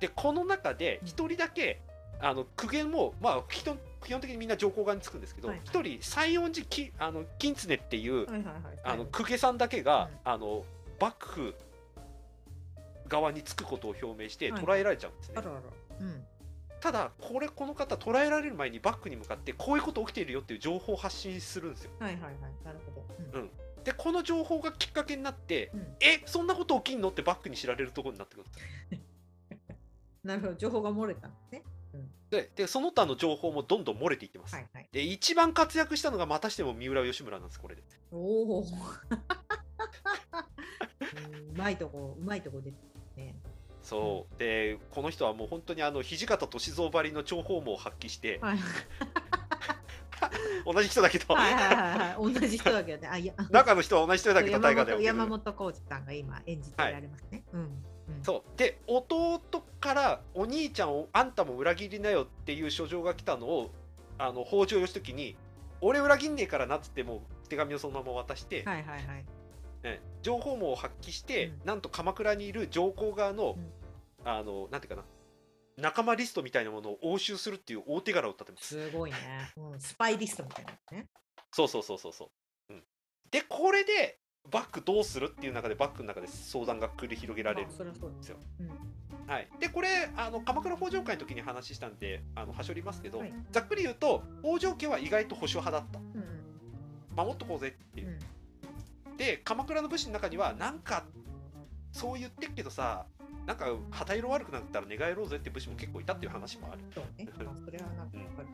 [0.04, 1.80] でこの中で一人だけ
[2.20, 5.66] あの苦言もまあ基本基本的にみんな上皇側につくんですけどはいはい。
[5.66, 10.32] 一、人西園寺きあの金常っていう、はいはいはいあの公家さんだけが、うん。
[10.34, 10.66] あの
[11.00, 11.56] 幕府
[13.08, 14.62] 側につくことを表明してはい。
[14.62, 15.62] 捕らえられちゃうんですね、あらあら。
[16.02, 16.24] うん。
[16.82, 21.92] ただこれこの方捕らえられる前に幕府に向かってこういうこと起きているよっていう情報を発信するんですよ。
[22.00, 22.34] はいはいはい。
[22.66, 22.92] なるほ
[23.32, 23.40] ど。
[23.40, 23.50] うん。
[23.86, 25.80] でこの情報がきっかけになってうん。
[26.02, 27.08] えそんなこと起きんの？
[27.08, 29.02] って幕府に知られるところになってくるんです
[30.24, 30.56] なるほど。
[30.56, 31.64] 情報が漏れたんですね
[32.34, 34.90] ででその他の情報もどんどん漏れていってます、はいはい。
[34.92, 37.84] で一番活躍したのがまたしても三浦義村なんですこれで。
[38.12, 38.18] お
[38.60, 38.66] お う
[41.56, 42.78] まいとこうまいとこ出て
[43.16, 43.36] ね。
[43.84, 44.40] そう。
[44.40, 48.58] でこの人はもう本当にあの土方歳三ばりの諜報網を発揮してはい。
[50.66, 52.34] 同じ人だけど、はいはいはいはい。
[52.34, 53.08] 同じ人だけどね。
[53.10, 53.34] あいや。
[53.52, 57.60] 中の人は同じ人だけど山大河で本山本浩二さんが今演じてられますね、うん。
[57.60, 58.24] うん。
[58.24, 58.58] そう。
[58.58, 59.40] で弟
[59.84, 63.70] からお兄ちゃんをあんたも裏切りなよっていう書状が来たのを
[64.18, 65.36] あの北条義時に
[65.82, 67.20] 俺裏切んねえからなっつってもう
[67.50, 69.26] 手紙をそのまま渡して、はいはいはい。
[69.84, 71.66] ね情報網を発揮して、うん。
[71.66, 73.60] なんと鎌倉にいる上皇側の、う
[74.26, 74.32] ん。
[74.32, 75.04] あのなんていうかな
[75.76, 78.68] 仲間リストみたいなものを押収するっていう大手柄を立てます。
[78.68, 79.18] すごいね、
[79.58, 81.08] うん、スパイリストみたいなね。
[81.52, 82.32] そうそうそうそうそ
[82.70, 82.84] う、うん、
[83.30, 84.18] でこれで
[84.50, 88.70] バックどうするっていう中でバックの中で相談が繰り広げられるまあそれはそうですよ、うん
[89.28, 93.34] はい、でこれあの鎌倉北条会の時に話したんであのはしょりますけど、はい。
[93.52, 96.00] ざっくり言うと北条家は意外と保守派だった。
[96.00, 96.34] うん
[97.16, 98.20] 守っとこうぜっていう。
[99.08, 99.18] う、ん。
[99.18, 101.04] で鎌倉の武士の中にはなんか
[101.92, 103.06] そう言ってっけどさ
[103.46, 106.82] なんか旗色悪くなったら寝返ろうぜって武士も結構いたっていう話もある。
[106.94, 108.48] そうね、まあ、それはなんかわかる、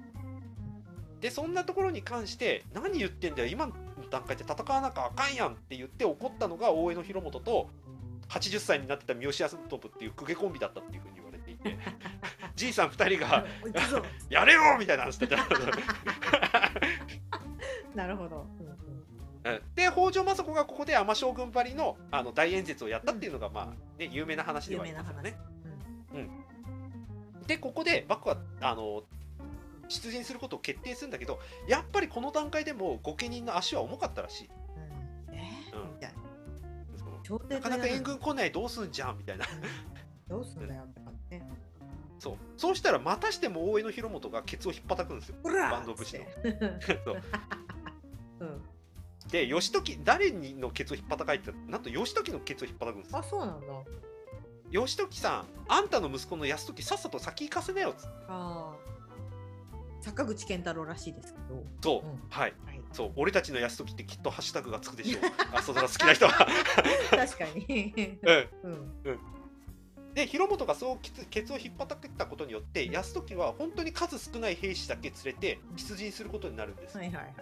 [1.22, 3.50] でそんなところに関して何言ってんだよ。
[3.50, 3.74] 今の
[4.10, 7.70] 段階で戦わなきゃあかんやんって言って怒ったのが大江広元と
[8.30, 11.78] 80歳になってた三好康信っていう公家コンビだったっていうふうに言われていて
[12.56, 15.38] じいさん2人が行くぞ「やれよ!」みたいな話してた。
[17.96, 19.56] なるほど、うんうん。
[19.56, 19.62] うん。
[19.74, 25.38] で北条政子がここで尼将軍張りのあの大演説をやったっていうのが、まあね、有名な話ではありますよね。
[27.48, 29.04] でここで幕府はあの
[29.88, 34.50] 出陣することを決定するんだけどやっぱりこの段階でも御家人の足は重かったらしい。
[37.50, 39.46] なかなか援軍来ないどうすんじゃんみたいな。
[39.46, 39.50] う
[39.96, 41.50] んどうすんだよって感じね。
[42.20, 42.36] そう。
[42.56, 45.36] そうしたらまたしても大江の広元がケツを引っ叩くんですよ。
[45.44, 46.26] バンド武士の。
[47.04, 47.22] そう。
[48.42, 48.62] うん。
[49.32, 53.18] で義時誰にのケツを引っ叩かいってなんと義時のケツを引っ叩くんですよ。
[53.18, 53.68] あそうなんだ。
[54.72, 58.76] 義時さんあんたの息子の泰時さっさと先行かせなよっつってああ
[60.02, 65.22] 坂口健太郎らしいですけどそう、うんはいはいそう俺たちの泰時ってきっとハッシュタグがつくでしょう。
[65.54, 66.48] 朝ドラ好きな人は。
[67.12, 68.18] 確かに。
[68.24, 68.50] うん。
[69.04, 69.20] うん。
[70.16, 70.98] で広元がそう
[71.30, 77.34] ケツを引っ叩いたことによって泰時は本当に数少ない兵士だけ連れて出陣することになるんです、はいはいはい。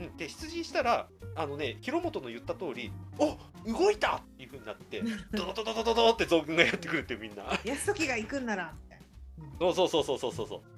[0.00, 3.36] うん、で出陣したらあのね広元の言った通り「お
[3.70, 7.44] 動いた!」っていうふうになって ドドドドドドドって増軍がやってくるってみんな。
[7.64, 9.00] 安時が行くんならみたい
[9.58, 10.73] そうそうそうそうそうそうそう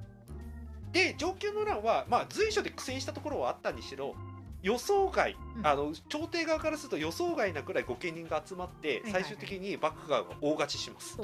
[0.97, 4.15] で上級の乱はまあ随所で苦戦したところはあったにしろ
[4.63, 5.67] 予想外、うん。
[5.67, 11.19] あの朝廷側からすると予想外なくらい御家人が集まって最終的に幕府側が大勝ちします。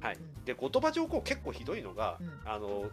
[0.00, 0.16] はい。
[0.16, 0.44] うん。
[0.44, 2.40] で後鳥羽上皇結構ひどいのが、うん。
[2.44, 2.90] あの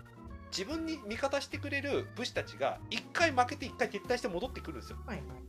[0.52, 4.98] 自分に味方してくれる武士たちが一回負けて一回撤退して戻ってくるんですよ。
[5.06, 5.40] はいはいはい。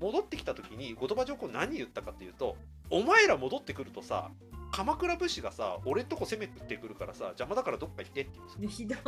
[0.00, 2.56] 戻ってきた時に後鳥羽上皇何言ったかっていうと
[2.90, 4.30] 「お前ら戻ってくるとさ
[4.80, 8.88] 鎌倉武士がさ俺んとこ攻めてくるからさ邪魔だからどっか行って」って言うんですよ。
[8.88, 8.98] う んひどい。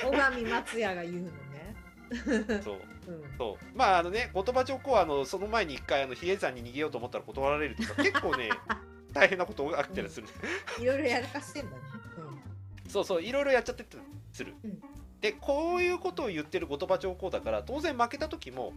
[0.00, 1.74] 小上松也が言うのね。
[2.62, 2.80] そう。
[3.08, 3.24] うん。
[3.36, 3.64] そう。
[3.76, 8.48] まああのね後鳥羽上皇はあのその前に一回あの比叡山に逃げようと思ったら断られるとか結構ね
[9.12, 10.28] 大変なことが起きたりする、
[10.80, 11.82] いろいろやらかしてんだね。
[12.88, 14.80] そうそういろいろやっちゃってたりする、うん。
[15.20, 18.72] でこういうことを言ってる後鳥羽上皇だから当然負けた時も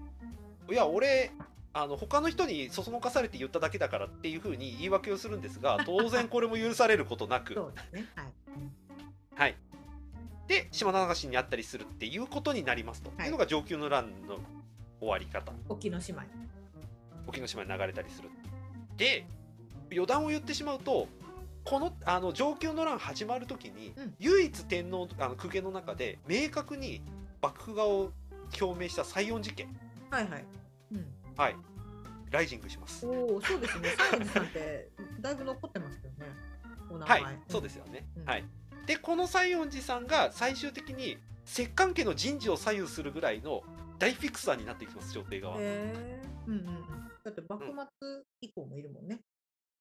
[0.71, 1.31] いや俺
[1.79, 7.53] あの他の人にそそのかされて言っただけだからっていうふうに言い訳をするんですが 当然これも許されることなく。
[7.53, 8.09] そうですね。
[8.15, 8.33] はい。
[8.47, 9.37] うん。
[9.37, 9.55] はい
[10.47, 13.25] で島流しにあったりするっていうことになりますと、はい。
[13.25, 14.39] いうのが上級の乱の
[14.99, 15.51] 終わり方。
[15.67, 16.23] 沖ノ島。
[16.23, 16.29] に
[17.27, 18.29] 沖ノ島に流れたりする。
[18.95, 19.27] で
[19.91, 21.07] 余談を言ってしまうと
[21.63, 24.15] このあの上級の乱始まる時に、うん。
[24.19, 27.03] 唯一天皇あの公家の中で明確に
[27.41, 28.11] 幕府側を
[28.59, 29.67] 表明した西園寺家
[30.09, 30.45] はいはい。
[30.93, 31.55] うんはい。
[32.31, 33.05] ライジングします。
[33.05, 33.89] おおそうですね。
[33.95, 34.89] 西園寺さんって
[35.21, 36.25] だいぶ残ってますよね。
[36.89, 38.25] お名は前いそうですよね、うん。
[38.25, 38.43] はい。
[38.85, 43.61] でこの西園寺さんが最終的に摂関家の人事を左右するぐらいの
[43.99, 46.85] 大フィクサーになっていきます朝廷側、へえうんうんうん。
[47.23, 49.19] だって幕末以降もいるもんね。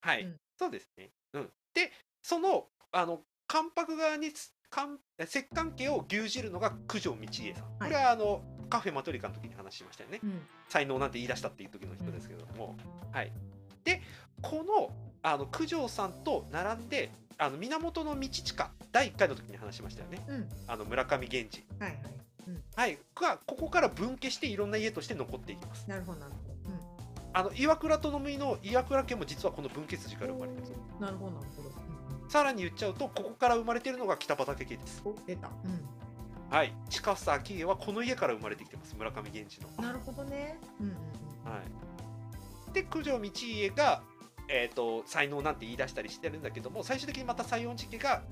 [0.01, 0.37] はい、うん。
[0.59, 1.11] そうですね。
[1.33, 1.93] うん、で
[2.23, 7.79] そのあの関白側に摂関家を牛耳るのが九条道家さん。
[7.79, 10.21] これはあのカフェマトリカの時に話しましたよね。
[10.23, 10.41] うん。
[10.69, 12.77] 才能なんて言い出したっていう時の人ですけれども、
[13.13, 13.33] はい。
[13.85, 14.03] で
[14.43, 14.91] この
[15.23, 20.25] あの九条さんと並んであの源道親第1回の時に話しましたよね。
[20.29, 20.49] うん。
[20.67, 21.65] あの村上源氏。
[21.79, 22.01] はいはい。
[22.49, 22.63] うん。
[22.75, 25.89] はい、がここから分家していろんな家として残っていきます。
[25.89, 26.47] なるほどなるほど。
[27.33, 31.69] あの岩倉殿の岩倉家も実はこの分家筋から生まれてるなるほどなるほど。
[31.69, 31.97] うん
[32.29, 35.03] さらに言っちゃうとここから生まれてるのが北畠家です。
[35.05, 35.49] お出た。
[35.49, 35.69] う
[36.51, 38.95] はい、近房明家はこの家から生まれてきてます。
[38.97, 39.69] 村上源氏の。
[39.69, 40.59] んなるほどね。
[40.81, 41.53] うんうんうん。
[41.53, 41.61] は
[42.71, 44.03] い、で九条道家が、
[44.49, 48.23] えー、と才能なんて言い出したりしてるんだけども最終的にまた西園寺家が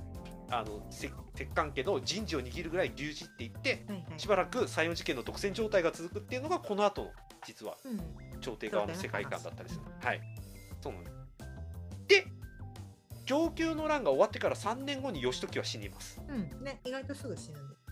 [0.51, 4.21] あの摂摂関家の人事を握るぐらい牛耳っていってはいはい。
[4.21, 7.11] しばらく西園寺家の独占状態が続くっていうのがこの後の
[7.45, 8.01] 実はうん。
[8.41, 9.81] 朝廷側の世界観だったりする。
[10.03, 10.21] はい、
[10.81, 11.17] そうなんです。
[12.07, 12.27] で
[13.27, 16.21] 承久の乱が終わってから3年後に義時は死にます。
[16.29, 16.63] うん。
[16.63, 17.84] ね意外とすぐ死ぬんです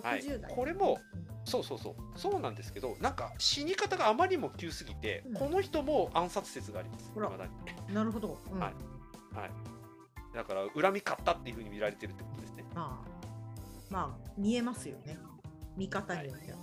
[0.00, 0.22] ねはい。
[0.22, 0.98] 60代これも
[1.44, 1.94] そうそうそう。
[2.18, 5.34] そうなんですけどなんか死に方があまりにも急すぎて、うん。
[5.34, 7.12] この人も暗殺説があります。
[7.92, 8.38] なるほど。
[8.50, 8.58] うん。
[8.58, 8.74] はい。
[9.36, 9.50] はい。
[10.34, 12.64] だから恨み買ったっていうふうに見られてるってことですね。
[12.74, 13.12] まあ。
[13.90, 15.18] まあ見えますよね。
[15.76, 16.58] 見方によっては。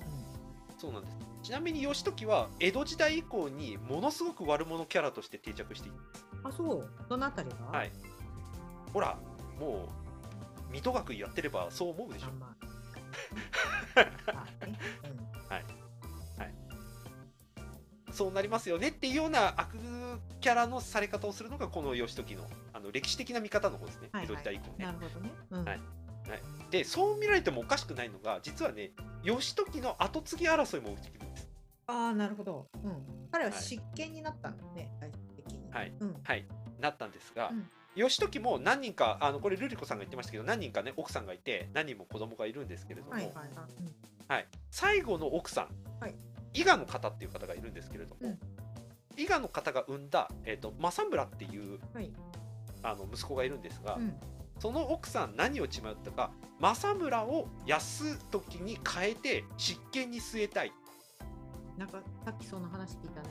[0.78, 1.18] そうなんです。
[1.44, 6.26] ちなみに義時は江戸時代以降にものすごく悪者キャラとして定着しています。
[6.44, 6.90] あそう。
[7.08, 7.78] どのあたりが？
[7.78, 7.92] はい。
[8.94, 9.18] ほら
[9.60, 9.88] も
[10.70, 12.28] う水戸学やってればそう思うでしょ。
[12.28, 12.66] あまあ
[13.96, 15.20] あねうん
[18.20, 19.78] そうなりますよねっていうような悪
[20.42, 22.44] キャラのされ方をするのがこの義時の
[22.74, 24.34] あの歴史的な見方の方ですね、はいはい。
[24.34, 25.32] 江戸時代以降ねなるほどね。
[25.52, 25.64] うん。
[25.64, 25.80] はい。
[26.70, 28.92] でそう見られてもおかしくないのが実はね
[29.24, 31.50] 義時の後継ぎ争いも起きてくるんです。
[31.88, 32.68] ああなるほど。
[32.84, 32.92] うん。
[33.32, 35.72] 彼は執権になったんだね最終的に。
[35.72, 35.94] はい。
[36.00, 36.16] うん。
[36.22, 36.46] はい。
[36.82, 43.48] なったんですが、うん義時も何人かあのこれルリコさんが言ってましたけど何人かね奥さんがいて何人も子供がいるんですけれども、はいはいはい
[44.28, 45.68] はい、最後の奥さん、
[46.00, 46.16] はい
[46.52, 48.40] 伊賀の方っていう方がいるんですけれども、うん
[49.20, 52.12] 伊賀の方が産んだ、えー、と政村っていうはい。
[52.82, 54.14] あの息子がいるんですが、うん。
[54.60, 60.72] その奥さん何を血迷ったか政村を安時に変えて執権に据えたい、
[61.78, 63.30] なんかさっきその話聞いたね。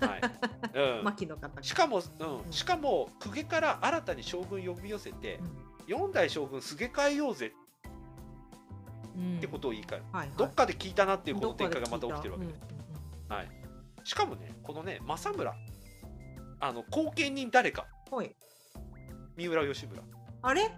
[0.00, 0.20] はい。
[0.98, 1.48] うん、牧の方。
[1.48, 1.62] が。
[1.62, 2.48] しかも、ううん。
[2.48, 5.40] ん、しかも公家から新たに将軍呼び寄せてう
[5.86, 7.52] 四代将軍すげ替えようぜ。
[9.18, 9.38] ん。
[9.38, 10.36] ってことを言い換える、はいはい。
[10.36, 12.46] どっかで聞いたなっていうこの展開がまた起きてるわけ。
[12.46, 12.60] です、
[13.28, 13.48] たはい、
[14.04, 15.54] しかもねこのね政村。
[16.60, 17.86] あの後見人誰か。
[18.10, 18.34] はい。
[19.36, 20.02] 三浦義村。
[20.42, 20.70] あれ？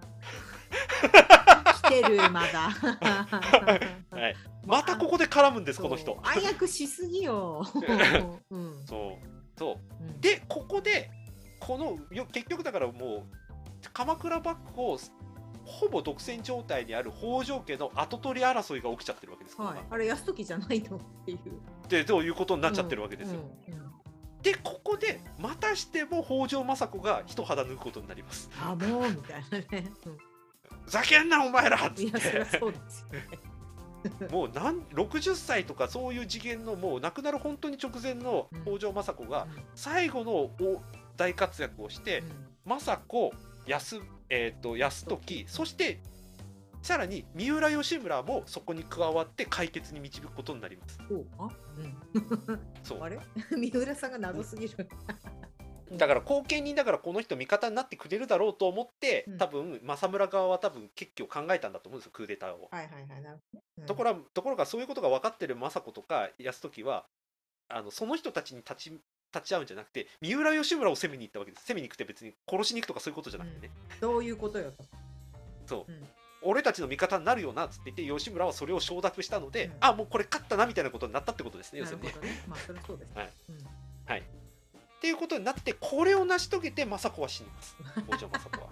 [1.83, 2.69] 来てるまだ。
[2.71, 4.35] はい
[4.65, 7.65] またここで絡むんですこの人暗躍しすぎよ。
[8.49, 8.85] うん。
[8.85, 11.09] そうそううんでここで
[11.59, 13.23] このよ結局だからもう
[13.93, 14.99] 鎌倉幕府を
[15.63, 19.79] ほぼ独占状態にある北条家の跡取り争いが起きちゃってるわけですから、はい。
[19.89, 21.39] あれ、安時じゃないのっていう。
[21.87, 23.39] でどういうことになっちゃってるわけですよ。
[23.39, 23.85] うんうんうん
[24.45, 28.47] でここでまたしても北条政子が一肌脱ぐことになります。
[28.61, 29.91] あ、もうみたいなね。
[30.05, 30.17] うん
[30.85, 33.54] ふざけんなお前らっつっいや、そりゃてそうですよね。
[34.31, 40.51] もうなん60歳とかそういう次元のもう亡くなる本当に直前の北条政子が最後のお
[41.17, 42.23] 大活躍をして、
[42.65, 43.33] 政子
[43.65, 45.99] 安,、えー、と安時そして
[46.85, 50.99] さらに三浦義村もそこに加わって解決に導くことになります。
[51.09, 51.25] う。
[51.39, 52.19] あ、う
[52.51, 52.59] ん。
[52.83, 52.99] そう。
[53.03, 53.19] あれ？
[53.57, 54.87] 三浦さんが謎すぎる。
[55.91, 62.69] だから後見人だからこの人味方になってくれるだろうと思って、うん多分政村側は多分結局考えたんだと思うんですよクーデターを。
[62.71, 63.85] はいはいはい。
[63.85, 67.05] ところがところがそういうことが分かってる政子とか安時は
[67.69, 68.91] あのその人たちに立ち
[69.33, 74.83] 立ち会うんじゃなくて三浦義村を攻めに行ったわけです攻めに行くって別に殺しに行くとかそういうことじゃなくてね、どういうことよと。
[75.67, 76.07] そううん
[76.47, 82.13] 俺たちの味方になるよなっつって言って吉村はそれを承諾したので、うんあもうこれ勝ったなみたいなことになったってことですね要なするにね。
[82.13, 82.43] るほどね。
[82.47, 83.11] まあ、それそうです。
[83.17, 83.57] はいうん
[85.05, 87.75] っていうことになってこれを成し遂げて政子は死にます
[88.09, 88.69] 北条政子は。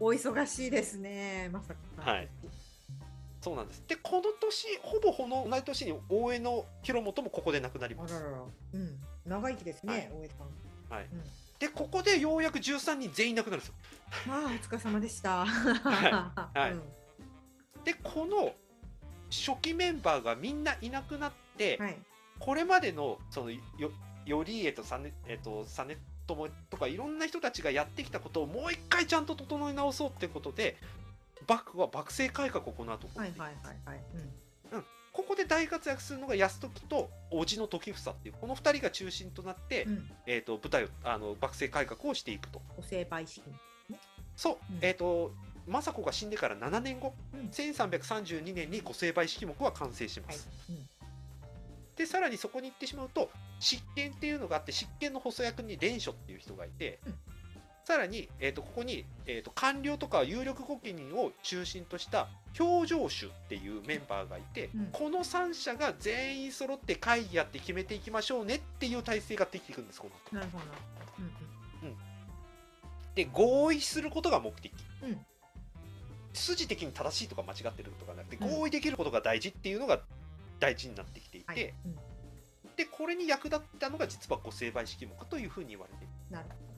[0.00, 1.50] お忙しいですね。
[1.52, 2.10] まさか。
[2.10, 2.28] はい。
[3.42, 8.30] そうなんですでこの年ほぼこの同じ年に大江の広元もここで亡くなりますあら。
[8.30, 8.42] らら。
[8.72, 9.00] うん。
[9.26, 10.94] 長生きですはいね、大江さん。
[10.94, 11.22] はいうん
[11.58, 13.74] でここでようやく13人全員亡くなるんですよ。
[14.28, 15.44] まあ、お疲れ様でした。
[15.44, 16.82] はい うん
[17.84, 18.54] でこの
[19.28, 21.98] 初期メンバーがみんないなくなって、はい。
[22.38, 23.60] これまでのそのよ
[24.28, 30.76] 頼家と実えっと実朝とかいろんな人たちがやってきたことをもう一回ちゃんと整え直そうってことで
[31.48, 33.98] 幕府は幕政改革を行っていくはいはいはいはい。
[34.14, 40.10] うんここで大活躍するのが泰時と叔父の時房っていうこの2人が中心となって、うん。
[40.26, 43.42] えー、と舞台をあの幕政改革をしていくとお成敗式。
[44.36, 45.32] そう、うんえっ、と
[45.66, 50.48] 政子が死んでから7年後、うん1332年に御成敗式目は完成しまはいす、。
[50.68, 50.88] うん
[51.98, 57.14] でさらにそこに行ってしまうと執権っていうのがあって執権の補佐役に蓮書っていう人がいて、うん。
[57.84, 64.88] さらに、えー、とここに、えー、と官僚とか有力御家人を中心とした表情主っていうメンバーがいて、うん。
[64.92, 70.36] この3社が全員揃って会議やって決めていきましょうねっていう体制ができていくんですこの後。
[70.36, 70.64] なるほど。
[71.82, 71.96] うん。
[73.16, 75.18] で合意することが目的、うん。
[76.32, 78.60] 筋的に正しいとか間違ってるとかなくてうん。
[78.60, 79.98] 合意できることが大事っていうのが
[80.58, 81.74] 大事になってきていて、はい。
[81.86, 81.94] うん。
[82.76, 86.12] でこれに役立ったのが実は御成敗式目というふうに言われている。
[86.30, 86.68] なるほど。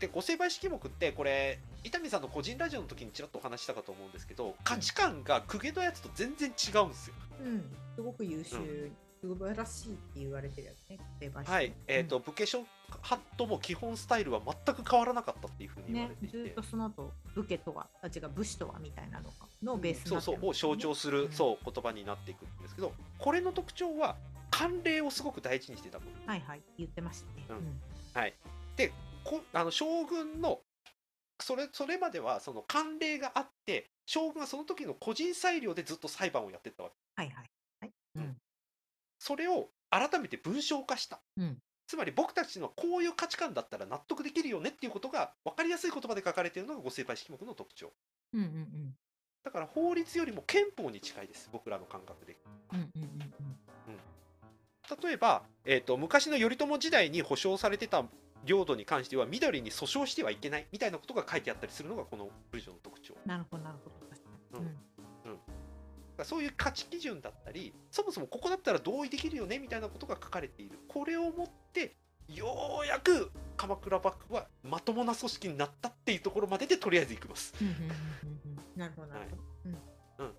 [0.00, 7.14] で御成敗式目ってこれ伊丹さんの個人ラジオの時にちらっとお話ししたかと思うんですけど価値観が公家のやつと全然違うんですよ。
[7.42, 7.64] うん、
[7.94, 8.90] すごく優秀、
[9.20, 10.98] 素晴らしいって言われてるやつね。
[11.46, 24.16] はい、えっ、と、武家諸派とも基本スタイルは全く変わらなかったっていうふうに言わねれてい、て、ずっとその後武家とはあ違う武士とはみたいなのがのベースにそうそうを象徴する、うんそう言葉になっていくんですけどこれの特徴は
[24.50, 26.30] 慣例をすごく大事にしてたこと。
[26.30, 27.46] はいはい言ってましたね。
[27.48, 27.56] うん。
[27.56, 27.82] うん。
[29.26, 30.60] こあの将軍の
[31.40, 36.94] それそれまではその慣例があって将軍はその時の個人裁量でずっと裁判をやってったわけ。
[37.16, 37.36] はいはい。
[37.36, 37.44] はい。
[37.44, 37.55] うん
[39.26, 41.18] それを改めて文章化した。
[41.36, 41.58] うん。
[41.88, 47.92] つまり僕たちのこういう価値観だったら納得できるよねっていうことが分かりやすい言葉で書かれているのが御成敗式目の特徴。
[48.32, 48.94] うんうんうん。
[49.42, 52.36] だから法律よりも憲法に近いです僕らの感覚で。
[52.72, 53.32] うんうんうん
[55.02, 58.04] 例えば、えー、と昔の頼朝時代に保障されてた
[58.44, 63.14] 領土に関しては緑に訴訟してはいけないみたいなことが書いてあったりするのがこの文章の特徴。
[63.26, 63.96] なるほどなるほど。
[64.08, 64.28] 確か
[64.60, 64.60] に。
[64.60, 64.66] うん。
[64.66, 64.70] ら
[66.24, 70.78] そういう価値基準だったりそもそもここだったら同意できるよねみたいなことが書かれている。
[70.88, 71.94] これをもって
[72.28, 77.54] ようやく鎌倉幕府はまともな組織になったっていうところまででとりあえず行きます。
[77.60, 78.80] うんうんうんうんうん。
[78.80, 79.42] なるほどなるほど。
[80.24, 80.28] うん。
[80.28, 80.32] っ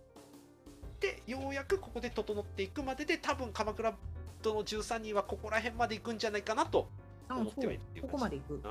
[1.00, 3.94] てようやくここで整っていくまでで多分鎌倉
[4.42, 6.90] 殿の13人はここら辺まで行くんじゃないかなと、
[7.28, 8.62] あ思ってはいるここまで行く。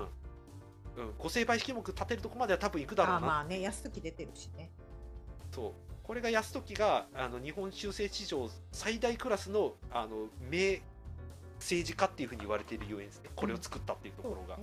[0.97, 3.17] うん、五成敗式目立てるとこまでは多分行くだろうな。
[3.19, 4.71] あまあね、安時出てるしね。
[5.53, 10.81] そうこれが泰時があの日本修正史上最大クラスのあの名
[11.59, 13.31] 政治家っていうふうに言われているゆえんですね。
[13.35, 14.57] これを作ったっていうところが、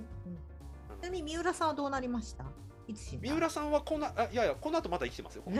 [1.02, 2.46] ちなみに三浦さんはどうなりました？
[3.20, 5.44] 三浦さんはこのあいやいやこの後まだ生きてますよ。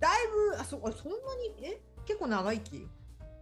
[0.00, 1.80] だいぶ、あそあそんなに、え？
[2.04, 2.86] 結構長生き？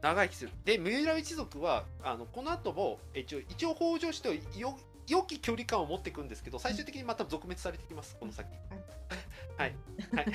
[0.03, 0.53] 長生きする。
[0.64, 4.78] で三浦一族はあのこの後も一応一応北条氏とよ
[5.09, 8.16] 良き距離感を持っていくんですけど最終的にまた続滅されてきます。
[8.20, 8.46] この先
[9.57, 9.74] はい
[10.14, 10.26] はい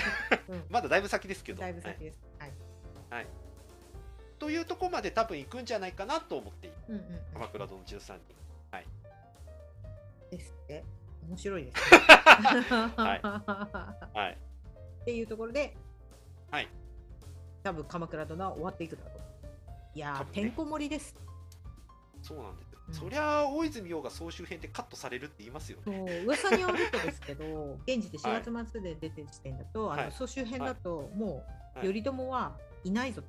[0.50, 2.18] うん まだだいぶ先ですけどだいぶはい先です。
[3.10, 3.28] はい。
[4.40, 6.72] というところまで多分行くんじゃないかなと思って
[7.34, 8.38] 鎌倉殿13人
[10.30, 10.84] ですって。
[11.28, 11.98] 面白いです、ね。
[12.96, 14.38] はいはい
[15.02, 15.76] っていうところで、
[16.52, 16.68] はい。
[17.64, 19.18] 多分鎌倉殿は終わっていくだろう。
[19.96, 21.16] いやねてんこ盛りです。
[22.22, 26.26] そうなんですそりゃあ大泉洋が総集編でカットされるって言いますよそねう。
[26.26, 30.02] 噂によるとですけど、 現時で4月末で出てる時点だと、はい。
[30.02, 31.44] あの総集編だと、も
[31.76, 31.88] う、はい。
[31.94, 33.28] 頼朝はいないぞと。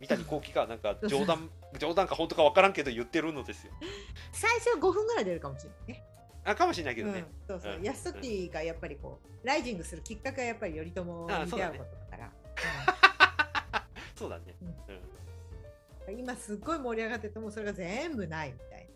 [0.00, 3.72] 三谷幸喜がなんか冗談冗談か本当か分からんけど言ってるのですよ。
[4.32, 6.04] 最初は5分ぐらい出るかもしれないね。
[6.44, 7.82] あかもしれないけどね、うん、そうそう、うん。
[7.82, 12.32] 安時がやっぱりこう、ライジングするきっかけはやっぱり頼朝に出会うことだから。
[14.14, 15.14] そうだね、うん
[16.12, 18.88] 今すっごい盛り上がっててもそれが全部ないみたい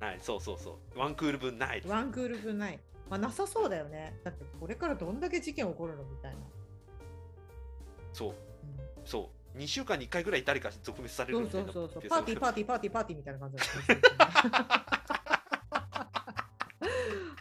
[0.00, 1.82] はいそうそうそうワンクール分ない。
[1.86, 2.78] ワンクール分ない。
[3.10, 4.18] まあ、なさそうだよね。
[4.22, 6.38] だってこれからどんだけ事件起こるのみたいな。
[8.12, 8.34] そううん
[9.04, 12.02] そう2週間に1回ぐらい誰か続滅されるそうみたいうなそそうそう。
[12.02, 13.58] ですパーティーパーティーパーティーパーティーみたいな感じ。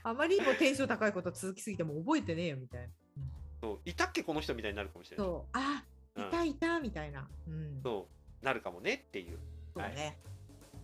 [0.04, 2.88] あまりにもテンション高いこと続きすぎても覚えてねえよみたいな。
[3.62, 5.84] そういたっけこの人みたいになるかもしれないそう、あ、
[6.16, 7.28] いうんたいたみたいな。
[7.48, 7.82] うん。
[7.84, 9.38] そうなるかもねっていう。
[9.76, 10.18] そうね。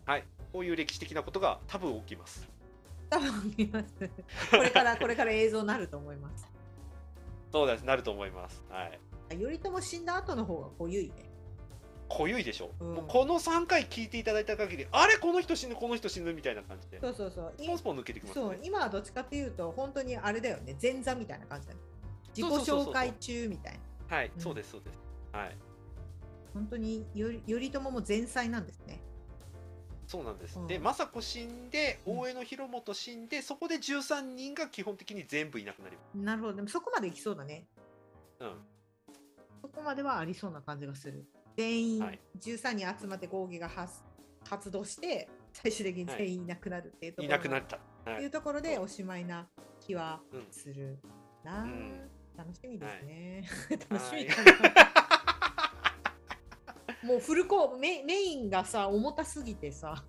[0.06, 0.24] はい。
[0.52, 2.48] こういう歴史的なことが多分起きます。
[3.10, 4.10] 多分見ます。
[4.52, 6.48] これから、 これから映像になると思います。
[7.52, 7.84] そうです。
[7.84, 8.64] なると思います。
[8.70, 9.00] はい。
[9.30, 11.14] 頼朝死んだ後の方が濃ゆいね。
[12.10, 12.94] 濃ゆいでしょ、うん。
[12.96, 15.18] もうこの3回聞いていただいた限りあれ？
[15.18, 15.76] この人死ぬ？
[15.76, 16.34] この人死ぬ？
[16.34, 17.00] みたいな感じで。
[17.00, 17.54] そうそうそう。
[17.58, 18.52] スポンスポン抜けてきますそう。
[18.52, 20.76] ね今はどっちかっていうと本当にあれだよね。
[20.82, 21.80] 前座みたいな感じだね。
[22.36, 23.80] 自己紹介中みたい
[24.10, 24.16] な。
[24.18, 24.42] はい、うん。
[24.42, 24.72] そうです。
[24.72, 24.98] そうです。
[25.32, 25.73] はい
[26.54, 29.00] 本当により頼朝も前妻なんですね。
[30.08, 30.68] そうなんです、うん。
[30.68, 32.20] で政子死んでうん。
[32.20, 36.18] 大江の広元死んでそこで13人が基本的に全部いなくなります。
[36.18, 36.54] なるほど。
[36.54, 37.66] でもそこまでいきそうだね。
[38.40, 38.54] うん。
[39.62, 41.26] そこまではありそうな感じがする。
[41.58, 42.20] 全員はい。
[42.40, 44.02] 13人集まって合議が発
[44.48, 48.16] 発動して最終的に全員いなくなるっていうとこいろ、なくなった、はい。
[48.16, 49.48] っていうところでおしまいな
[49.80, 50.48] 気はうん。
[50.52, 51.00] する
[51.44, 52.10] な、うん。
[52.38, 53.80] 楽しみですね、はい。
[53.90, 54.93] 楽しみだな
[57.04, 60.04] もうフルコーメメインがさ重たすぎてさ、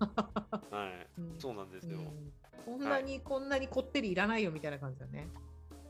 [0.71, 1.39] はい、うん。
[1.39, 2.31] そうなんですよ、うん。
[2.65, 5.27] こんなに、こんなにこってりいらないよみたいな感じだね、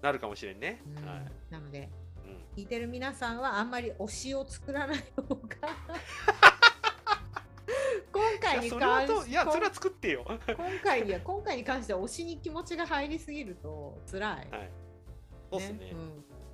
[0.01, 1.05] なるかもしれんね、うん。
[1.05, 1.89] はい、なので
[2.25, 5.37] うん、聞いてる皆さんはあんまり推しを作らない方が
[8.11, 10.23] 今回に関しといやそれは作ってよ。
[10.25, 14.49] は今回いや今回に関しては推しに気持ちが入りすぎると辛い、い。
[15.51, 15.91] そうっすね。
[15.91, 15.95] う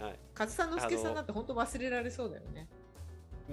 [0.04, 0.06] ん。
[0.06, 0.20] はい。
[0.34, 2.68] 勝さんのすけさんだって本当忘れられそうだよね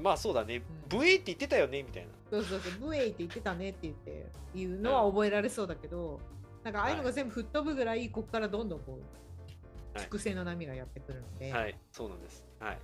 [0.03, 0.63] まあそうだね、ん。
[0.89, 2.09] ブエイって言ってたよねみたいな。
[2.31, 6.21] そうそうそう、ブエイって言ってたねって言っていうのは覚えられそうだけど、
[6.65, 10.05] なんかああいうのが全部吹っ飛ぶぐらい、ここからどんどんこう、はい。
[10.05, 12.45] 粛清の波がやってくるので、はいそうなんです。
[12.61, 12.79] はい。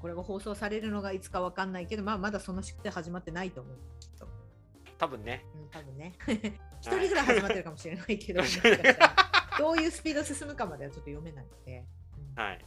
[0.00, 3.76] これが放送されるのがいつかわかんないけど、まあ、まだその式で始まってないと思う。
[4.00, 4.26] きっと。
[4.98, 5.44] 多分ね。
[5.54, 6.12] うん、多分ね。
[6.80, 9.16] 一人ぐらい始まってるかもしれないけど、 もしかしたら。
[9.58, 11.84] どういうスピードで進むかまではちょっと読めないので。
[12.18, 12.42] うん。
[12.42, 12.64] はい。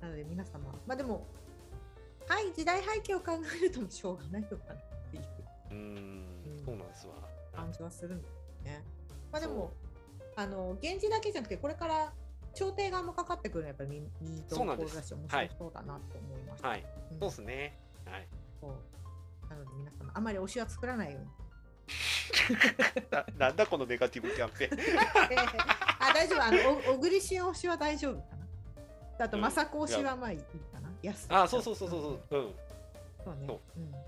[0.00, 1.26] なので皆様、まあでも、
[2.28, 4.78] はい、時代背景を考えるともしょうがないのかなっ
[5.10, 5.22] ていう
[5.70, 7.14] うーんうんそうなんですわ
[7.54, 8.84] 感じはするんですね。
[9.32, 9.72] まあでも、
[10.36, 12.12] あの、源氏だけじゃなくて、これから
[12.54, 14.88] 朝廷側もかかってくるのはやっぱりミミートし、面白
[15.58, 16.68] そうだなと思いました。
[16.68, 18.28] はいうんそうですねはい
[18.60, 18.70] そう
[19.50, 21.28] なので皆様、あまり推しは作らないように。
[23.10, 24.98] ななんだこのネガティブキャンペーン
[26.00, 26.42] あ、大丈夫。
[26.42, 29.24] あの、お小栗旬推しは大丈夫かな。
[29.24, 30.85] あと、うん政子推しはまあいいかな。
[31.02, 32.40] 安あそうそうそうそうそう。
[32.40, 32.54] うん。
[33.24, 33.46] そうね。
[33.46, 33.60] そう。
[33.76, 33.90] うん。
[33.92, 33.98] だ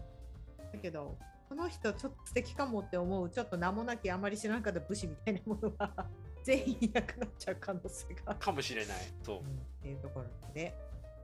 [0.80, 1.16] けど、
[1.48, 6.06] この人ちょっと素敵かもって思う、ちょっと名もなきあまり知らんかった武士みたいなものが
[6.44, 8.34] 全員いなくなっちゃう可能性が。
[8.34, 8.98] かもしれない。
[9.22, 9.38] そう。
[9.38, 9.44] うん。
[9.44, 9.46] っ
[9.82, 10.74] ていうところで、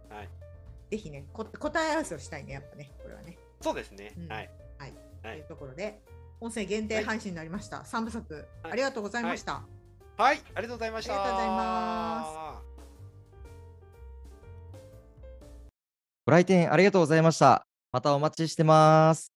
[0.08, 0.28] はい。
[0.90, 3.36] ぜひねこ、答え合わせをしたいね、やっぱね、これはね。
[3.60, 4.14] そうですね。
[4.16, 4.28] うん。
[4.28, 4.50] はい。
[4.78, 4.94] はい。
[5.22, 5.36] はい。
[5.36, 6.00] というところで、
[6.40, 7.84] 音声限定配信になりました。
[7.84, 8.72] 三部作、はい。
[8.72, 9.62] ありがとうございました。
[10.16, 10.40] はい。
[10.54, 11.14] ありがとうございました。
[11.14, 12.74] ありがとうございます
[16.27, 17.66] ご来店ありがとうございました。
[17.93, 19.34] またお待ちしてます。